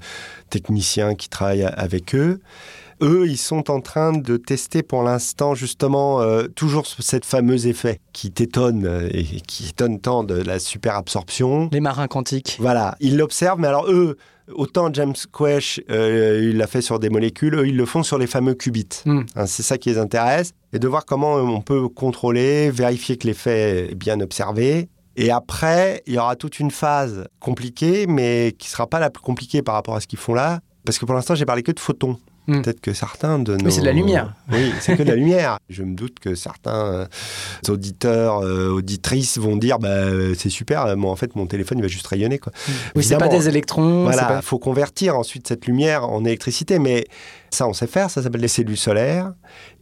techniciens 0.50 1.14
qui 1.14 1.30
travaillent 1.30 1.70
avec 1.78 2.16
eux. 2.16 2.40
Eux, 3.04 3.28
ils 3.28 3.38
sont 3.38 3.70
en 3.70 3.80
train 3.80 4.12
de 4.12 4.36
tester 4.38 4.82
pour 4.84 5.04
l'instant 5.04 5.54
justement 5.56 6.22
euh, 6.22 6.48
toujours 6.48 6.86
ce- 6.88 7.02
cette 7.02 7.24
fameuse 7.26 7.66
effet 7.68 8.02
qui 8.12 8.32
t'étonne 8.32 9.08
et 9.14 9.24
qui 9.24 9.70
étonne 9.70 10.00
tant 10.02 10.24
de 10.26 10.34
la 10.34 10.58
superabsorption. 10.60 11.70
les 11.72 11.80
marins 11.80 12.08
quantiques. 12.08 12.58
Voilà, 12.60 12.96
ils 13.00 13.16
l'observent, 13.18 13.60
mais 13.60 13.68
alors 13.70 13.86
eux, 13.90 14.18
autant 14.54 14.94
James 14.94 15.16
Quash, 15.32 15.82
euh, 15.90 16.50
il 16.50 16.58
l'a 16.58 16.68
fait 16.68 16.82
sur 16.82 17.00
des 17.00 17.10
molécules, 17.10 17.56
eux, 17.56 17.68
ils 17.68 17.78
le 17.78 17.86
font 17.86 18.04
sur 18.04 18.18
les 18.18 18.28
fameux 18.28 18.54
qubits. 18.54 19.02
Mm. 19.06 19.22
Hein, 19.36 19.46
c'est 19.46 19.64
ça 19.64 19.78
qui 19.78 19.90
les 19.90 19.98
intéresse, 19.98 20.54
et 20.74 20.80
de 20.80 20.88
voir 20.88 21.06
comment 21.06 21.36
on 21.36 21.62
peut 21.62 21.88
contrôler, 21.90 22.72
vérifier 22.72 23.18
que 23.18 23.28
l'effet 23.28 23.92
est 23.92 23.96
bien 23.96 24.20
observé, 24.20 24.90
Et 25.16 25.32
après, 25.32 26.02
il 26.08 26.14
y 26.14 26.18
aura 26.18 26.36
toute 26.36 26.60
une 26.60 26.72
phase 26.72 27.26
compliquée, 27.40 28.08
mais 28.08 28.56
qui 28.58 28.70
sera 28.70 28.88
pas 28.88 29.00
la 29.00 29.10
plus 29.10 29.22
compliquée 29.22 29.62
par 29.62 29.76
rapport 29.76 29.96
à 29.96 30.00
ce 30.00 30.08
qu'ils 30.08 30.20
font 30.20 30.34
là. 30.34 30.60
Parce 30.86 30.98
que 30.98 31.06
pour 31.06 31.14
l'instant, 31.14 31.36
j'ai 31.36 31.46
parlé 31.46 31.62
que 31.62 31.74
de 31.74 31.80
photons. 31.80 32.18
Hmm. 32.50 32.62
Peut-être 32.64 32.82
que 32.82 32.94
certains 32.94 33.38
de 33.40 33.56
nos... 33.56 33.64
Mais 33.66 33.72
c'est 33.72 33.82
de 33.82 33.86
la 33.86 33.92
lumière. 33.94 34.34
Oui, 34.52 34.72
c'est 34.82 34.98
que 34.98 35.04
de 35.04 35.08
la 35.10 35.16
lumière. 35.22 35.60
Je 35.70 35.84
me 35.84 35.94
doute 35.96 36.20
que 36.20 36.34
certains 36.36 36.86
euh, 36.94 37.06
auditeurs, 37.68 38.40
euh, 38.44 38.70
auditrices 38.70 39.38
vont 39.38 39.56
dire 39.56 39.78
bah, 39.80 39.90
euh, 39.90 40.34
c'est 40.38 40.50
super, 40.50 40.98
moi 40.98 41.12
en 41.12 41.16
fait 41.16 41.36
mon 41.36 41.46
téléphone 41.46 41.78
il 41.78 41.82
va 41.82 41.88
juste 41.88 42.08
rayonner. 42.08 42.40
Quoi. 42.40 42.52
Oui, 42.96 43.04
c'est 43.04 43.18
pas 43.18 43.28
des 43.28 43.48
électrons. 43.48 44.04
Voilà, 44.04 44.24
pas- 44.26 44.36
il 44.38 44.46
faut 44.46 44.60
convertir 44.60 45.16
ensuite 45.18 45.48
cette 45.48 45.66
lumière 45.68 46.10
en 46.10 46.26
électricité, 46.26 46.80
mais 46.80 47.06
ça 47.52 47.68
on 47.68 47.74
sait 47.74 47.88
faire, 47.88 48.10
ça 48.10 48.24
s'appelle 48.24 48.42
les 48.42 48.48
cellules 48.48 48.78
solaires. 48.78 49.34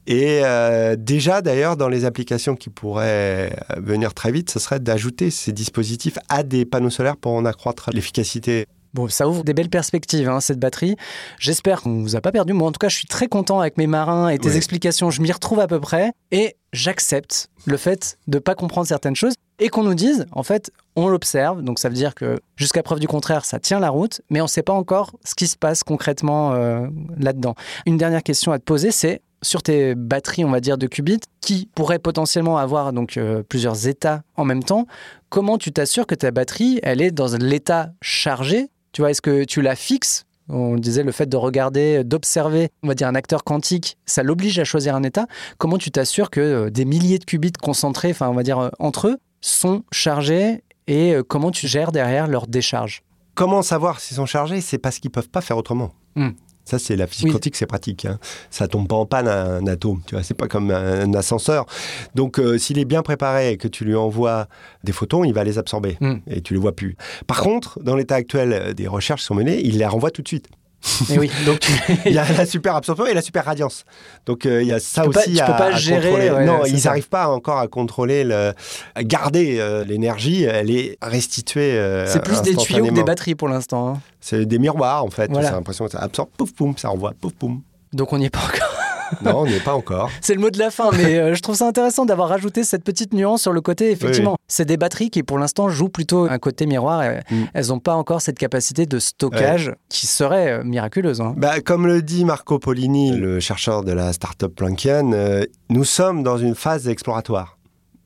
Et 0.09 0.39
euh, 0.43 0.95
déjà 0.97 1.41
d'ailleurs 1.41 1.75
dans 1.75 1.89
les 1.89 2.05
applications 2.05 2.55
qui 2.55 2.69
pourraient 2.69 3.51
venir 3.77 4.13
très 4.13 4.31
vite, 4.31 4.49
ce 4.49 4.59
serait 4.59 4.79
d'ajouter 4.79 5.31
ces 5.31 5.51
dispositifs 5.51 6.17
à 6.29 6.43
des 6.43 6.65
panneaux 6.65 6.89
solaires 6.89 7.17
pour 7.17 7.33
en 7.33 7.43
accroître 7.45 7.89
l'efficacité. 7.93 8.65
Bon, 8.93 9.07
ça 9.07 9.27
ouvre 9.27 9.43
des 9.43 9.53
belles 9.53 9.69
perspectives, 9.69 10.29
hein, 10.29 10.39
cette 10.39 10.59
batterie. 10.59 10.95
J'espère 11.39 11.81
qu'on 11.81 12.01
vous 12.01 12.15
a 12.15 12.21
pas 12.21 12.31
perdu. 12.31 12.53
Moi, 12.53 12.67
en 12.67 12.71
tout 12.71 12.79
cas, 12.79 12.89
je 12.89 12.95
suis 12.95 13.07
très 13.07 13.27
content 13.27 13.59
avec 13.59 13.77
mes 13.77 13.87
marins 13.87 14.29
et 14.29 14.37
tes 14.39 14.49
Ouais. 14.49 14.57
explications. 14.57 15.09
Je 15.11 15.21
m'y 15.21 15.31
retrouve 15.31 15.59
à 15.59 15.67
peu 15.67 15.79
près. 15.79 16.11
Et 16.31 16.55
j'accepte 16.73 17.49
le 17.65 17.77
fait 17.77 18.17
de 18.27 18.39
pas 18.39 18.55
comprendre 18.55 18.87
certaines 18.87 19.15
choses 19.15 19.33
et 19.59 19.69
qu'on 19.69 19.83
nous 19.83 19.93
dise, 19.95 20.25
en 20.31 20.43
fait, 20.43 20.71
on 20.95 21.07
l'observe. 21.07 21.61
Donc, 21.63 21.79
ça 21.79 21.89
veut 21.89 21.95
dire 21.95 22.15
que 22.15 22.39
jusqu'à 22.55 22.83
preuve 22.83 22.99
du 22.99 23.07
contraire, 23.07 23.45
ça 23.45 23.59
tient 23.59 23.79
la 23.79 23.89
route, 23.89 24.21
mais 24.29 24.41
on 24.41 24.45
ne 24.45 24.49
sait 24.49 24.63
pas 24.63 24.73
encore 24.73 25.11
ce 25.23 25.35
qui 25.35 25.47
se 25.47 25.57
passe 25.57 25.83
concrètement 25.83 26.53
euh, 26.53 26.87
là-dedans. 27.17 27.55
Une 27.85 27.97
dernière 27.97 28.23
question 28.23 28.51
à 28.51 28.59
te 28.59 28.63
poser, 28.63 28.91
c'est 28.91 29.21
sur 29.43 29.61
tes 29.61 29.93
batteries, 29.95 30.45
on 30.45 30.49
va 30.49 30.59
dire, 30.59 30.77
de 30.79 30.87
qubits, 30.87 31.19
qui 31.41 31.69
pourraient 31.75 31.99
potentiellement 31.99 32.57
avoir 32.57 32.91
donc 32.91 33.17
euh, 33.17 33.43
plusieurs 33.43 33.87
états 33.87 34.23
en 34.35 34.45
même 34.45 34.63
temps, 34.63 34.87
comment 35.29 35.59
tu 35.59 35.71
t'assures 35.71 36.07
que 36.07 36.15
ta 36.15 36.31
batterie, 36.31 36.79
elle 36.81 37.01
est 37.01 37.11
dans 37.11 37.35
l'état 37.37 37.91
chargé 38.01 38.69
tu 38.97 39.03
vois, 39.03 39.11
est-ce 39.11 39.21
que 39.21 39.43
tu 39.43 39.61
la 39.61 39.75
fixes? 39.75 40.25
On 40.49 40.73
le 40.73 40.79
disait, 40.79 41.03
le 41.03 41.11
fait 41.11 41.27
de 41.27 41.37
regarder, 41.37 42.03
d'observer, 42.03 42.69
on 42.81 42.87
va 42.87 42.95
dire 42.95 43.07
un 43.07 43.13
acteur 43.13 43.43
quantique, 43.43 43.95
ça 44.07 44.23
l'oblige 44.23 44.57
à 44.57 44.63
choisir 44.63 44.95
un 44.95 45.03
état. 45.03 45.27
Comment 45.59 45.77
tu 45.77 45.91
t'assures 45.91 46.31
que 46.31 46.39
euh, 46.39 46.69
des 46.71 46.83
milliers 46.83 47.19
de 47.19 47.23
qubits 47.23 47.51
concentrés, 47.51 48.09
enfin 48.09 48.27
on 48.27 48.33
va 48.33 48.41
dire 48.41 48.57
euh, 48.57 48.69
entre 48.79 49.09
eux, 49.09 49.17
sont 49.39 49.83
chargés 49.91 50.63
et 50.87 51.13
euh, 51.13 51.21
comment 51.21 51.51
tu 51.51 51.67
gères 51.67 51.91
derrière 51.91 52.25
leur 52.25 52.47
décharge? 52.47 53.03
Comment 53.35 53.61
savoir 53.61 53.99
s'ils 53.99 54.17
sont 54.17 54.25
chargés? 54.25 54.61
C'est 54.61 54.79
parce 54.79 54.97
qu'ils 54.97 55.11
peuvent 55.11 55.29
pas 55.29 55.41
faire 55.41 55.57
autrement. 55.57 55.91
Hmm. 56.15 56.29
Ça, 56.67 56.79
c'est 56.79 56.95
la 56.97 57.07
physique 57.07 57.27
Oui. 57.27 57.31
quantique, 57.31 57.55
c'est 57.55 57.65
pratique. 57.65 58.05
Hein. 58.05 58.19
Ça 58.49 58.67
tombe 58.67 58.87
pas 58.87 58.95
en 58.97 59.05
panne 59.05 59.27
un, 59.27 59.61
un 59.63 59.67
atome, 59.67 60.01
tu 60.05 60.15
vois. 60.15 60.23
C'est 60.23 60.33
pas 60.33 60.47
comme 60.47 60.69
un, 60.69 61.01
un 61.05 61.13
ascenseur. 61.13 61.65
Donc, 62.13 62.39
euh, 62.39 62.57
s'il 62.57 62.77
est 62.77 62.85
bien 62.85 63.01
préparé 63.03 63.51
et 63.51 63.57
que 63.57 63.67
tu 63.69 63.85
lui 63.85 63.95
envoies 63.95 64.47
des 64.83 64.91
photons, 64.91 65.23
il 65.23 65.33
va 65.33 65.43
les 65.45 65.57
absorber 65.57 65.97
Hmm. 66.01 66.15
et 66.27 66.41
tu 66.41 66.53
les 66.53 66.59
vois 66.59 66.75
plus. 66.75 66.97
Par 67.25 67.41
contre, 67.41 67.79
dans 67.81 67.95
l'état 67.95 68.15
actuel 68.15 68.51
euh, 68.53 68.73
des 68.73 68.87
recherches 68.87 69.21
qui 69.21 69.27
sont 69.27 69.35
menées, 69.35 69.61
il 69.63 69.77
les 69.77 69.85
renvoie 69.85 70.11
tout 70.11 70.21
de 70.21 70.27
suite. 70.27 70.47
Oui, 71.17 71.29
donc 71.45 71.59
tu... 71.59 71.71
Il 72.05 72.13
y 72.13 72.17
a 72.17 72.25
la 72.31 72.45
super 72.45 72.75
absorption 72.75 73.05
et 73.07 73.13
la 73.13 73.21
super 73.21 73.43
radiance. 73.45 73.83
Donc, 74.25 74.45
euh, 74.45 74.61
il 74.61 74.67
y 74.67 74.71
a 74.73 74.79
ça 74.79 75.03
Tu 75.03 75.09
pas- 75.09 75.19
aussi 75.21 75.33
tu 75.33 75.39
à, 75.41 75.45
peux 75.45 75.51
pas 75.57 75.65
à 75.65 75.71
gérer, 75.75 76.09
contrôler. 76.09 76.31
ouais, 76.31 76.45
non, 76.45 76.65
ils 76.65 76.83
n'arrivent 76.85 77.09
pas 77.09 77.27
encore 77.29 77.57
à 77.59 77.67
contrôler, 77.67 78.23
le, 78.23 78.53
à 78.95 79.03
garder 79.03 79.57
euh, 79.59 79.83
l'énergie. 79.83 80.43
Elle 80.43 80.71
est 80.71 80.97
restituée. 81.01 81.73
euh, 81.73 82.05
c'est 82.07 82.23
plus 82.23 82.41
des 82.41 82.55
tuyaux 82.55 82.85
que 82.87 82.91
des 82.93 83.03
batteries 83.03 83.35
pour 83.35 83.47
l'instant. 83.49 83.89
hein. 83.95 84.01
C'est 84.21 84.45
des 84.45 84.59
miroirs 84.59 85.03
en 85.03 85.09
fait. 85.09 85.29
Voilà. 85.31 85.47
C'est 85.49 85.53
l'impression 85.55 85.85
que 85.85 85.91
ça 85.91 85.99
absorbe, 85.99 86.29
pouf 86.37 86.53
poum, 86.53 86.73
ça 86.77 86.89
renvoie, 86.89 87.13
pouf 87.19 87.33
poum. 87.33 87.61
Donc 87.93 88.11
on 88.13 88.17
n'y 88.17 88.25
est 88.25 88.29
pas 88.29 88.39
encore. 88.39 88.66
Non, 89.21 89.39
on 89.41 89.45
n'y 89.45 89.53
est 89.53 89.63
pas 89.63 89.73
encore. 89.75 90.09
C'est 90.21 90.33
le 90.33 90.39
mot 90.41 90.49
de 90.49 90.59
la 90.59 90.71
fin, 90.71 90.91
mais 90.91 91.17
euh, 91.17 91.33
je 91.35 91.41
trouve 91.41 91.55
ça 91.55 91.67
intéressant 91.67 92.05
d'avoir 92.05 92.29
rajouté 92.29 92.63
cette 92.63 92.83
petite 92.83 93.13
nuance 93.13 93.41
sur 93.41 93.53
le 93.53 93.61
côté. 93.61 93.91
Effectivement, 93.91 94.35
c'est 94.47 94.65
des 94.65 94.77
batteries 94.77 95.09
qui, 95.09 95.23
pour 95.23 95.37
l'instant, 95.39 95.69
jouent 95.69 95.89
plutôt 95.89 96.25
un 96.29 96.39
côté 96.39 96.65
miroir. 96.65 97.03
et 97.03 97.19
Mm. 97.31 97.45
Elles 97.53 97.67
n'ont 97.67 97.79
pas 97.79 97.95
encore 97.95 98.21
cette 98.21 98.37
capacité 98.37 98.85
de 98.85 98.99
stockage 98.99 99.73
qui 99.89 100.07
serait 100.07 100.51
euh, 100.51 100.63
miraculeuse. 100.63 101.19
hein. 101.21 101.33
Bah, 101.37 101.59
comme 101.61 101.87
le 101.87 102.01
dit 102.01 102.25
Marco 102.25 102.59
Polini, 102.59 103.11
le 103.17 103.39
chercheur 103.39 103.83
de 103.83 103.91
la 103.91 104.13
start-up 104.13 104.53
Planckian, 104.55 105.11
euh, 105.13 105.43
nous 105.69 105.83
sommes 105.83 106.23
dans 106.23 106.37
une 106.37 106.55
phase 106.55 106.87
exploratoire. 106.87 107.57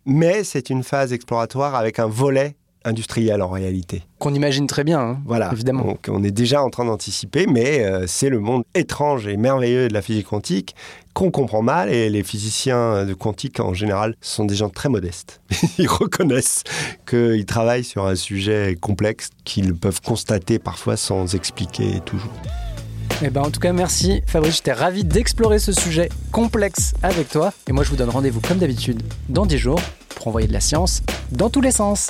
Mais 0.06 0.44
c'est 0.44 0.70
une 0.70 0.84
phase 0.84 1.14
exploratoire 1.14 1.76
avec 1.76 2.00
un 2.00 2.08
volet 2.08 2.56
industriel 2.86 3.42
en 3.42 3.50
réalité. 3.50 4.04
Qu'on 4.20 4.34
imagine 4.34 4.68
très 4.68 4.84
bien, 4.84 5.00
hein, 5.00 5.20
Voilà. 5.26 5.50
évidemment. 5.52 5.84
Donc 5.84 6.08
on 6.10 6.24
est 6.24 6.32
déjà 6.32 6.64
en 6.64 6.70
train 6.70 6.86
d'anticiper, 6.86 7.46
mais 7.48 7.84
euh, 7.84 8.06
c'est 8.08 8.30
le 8.30 8.40
monde 8.40 8.64
étrange 8.76 9.28
et 9.28 9.38
merveilleux 9.38 9.88
de 9.88 9.94
la 9.94 10.02
physique 10.02 10.28
quantique 10.28 10.76
qu'on 11.14 11.30
comprend 11.32 11.62
mal 11.62 11.90
et 11.92 12.10
les 12.10 12.24
physiciens 12.24 13.06
de 13.06 13.14
quantique 13.14 13.60
en 13.60 13.74
général 13.74 14.16
sont 14.22 14.46
des 14.46 14.56
gens 14.56 14.70
très 14.70 14.88
modestes. 14.90 15.42
Ils 15.78 15.88
reconnaissent 15.90 16.64
qu'ils 17.06 17.46
travaillent 17.46 17.84
sur 17.84 18.06
un 18.06 18.16
sujet 18.16 18.78
complexe 18.80 19.30
qu'ils 19.44 19.76
peuvent 19.76 20.02
constater 20.02 20.58
parfois 20.60 20.96
sans 20.98 21.36
expliquer 21.36 22.00
toujours. 22.06 22.32
Eh 23.24 23.30
ben, 23.30 23.42
en 23.42 23.52
tout 23.52 23.60
cas, 23.60 23.72
merci 23.72 24.22
Fabrice. 24.26 24.56
J'étais 24.56 24.72
ravi 24.74 25.04
d'explorer 25.04 25.60
ce 25.60 25.72
sujet 25.74 26.10
complexe 26.32 26.94
avec 27.04 27.30
toi. 27.30 27.54
Et 27.68 27.72
moi, 27.72 27.84
je 27.84 27.90
vous 27.90 27.96
donne 27.96 28.10
rendez-vous 28.10 28.42
comme 28.42 28.58
d'habitude 28.58 29.04
dans 29.30 29.46
10 29.46 29.58
jours 29.60 29.80
pour 30.16 30.28
envoyer 30.30 30.48
de 30.48 30.54
la 30.54 30.60
science 30.60 31.04
dans 31.32 31.50
tous 31.50 31.62
les 31.62 31.72
sens. 31.72 32.10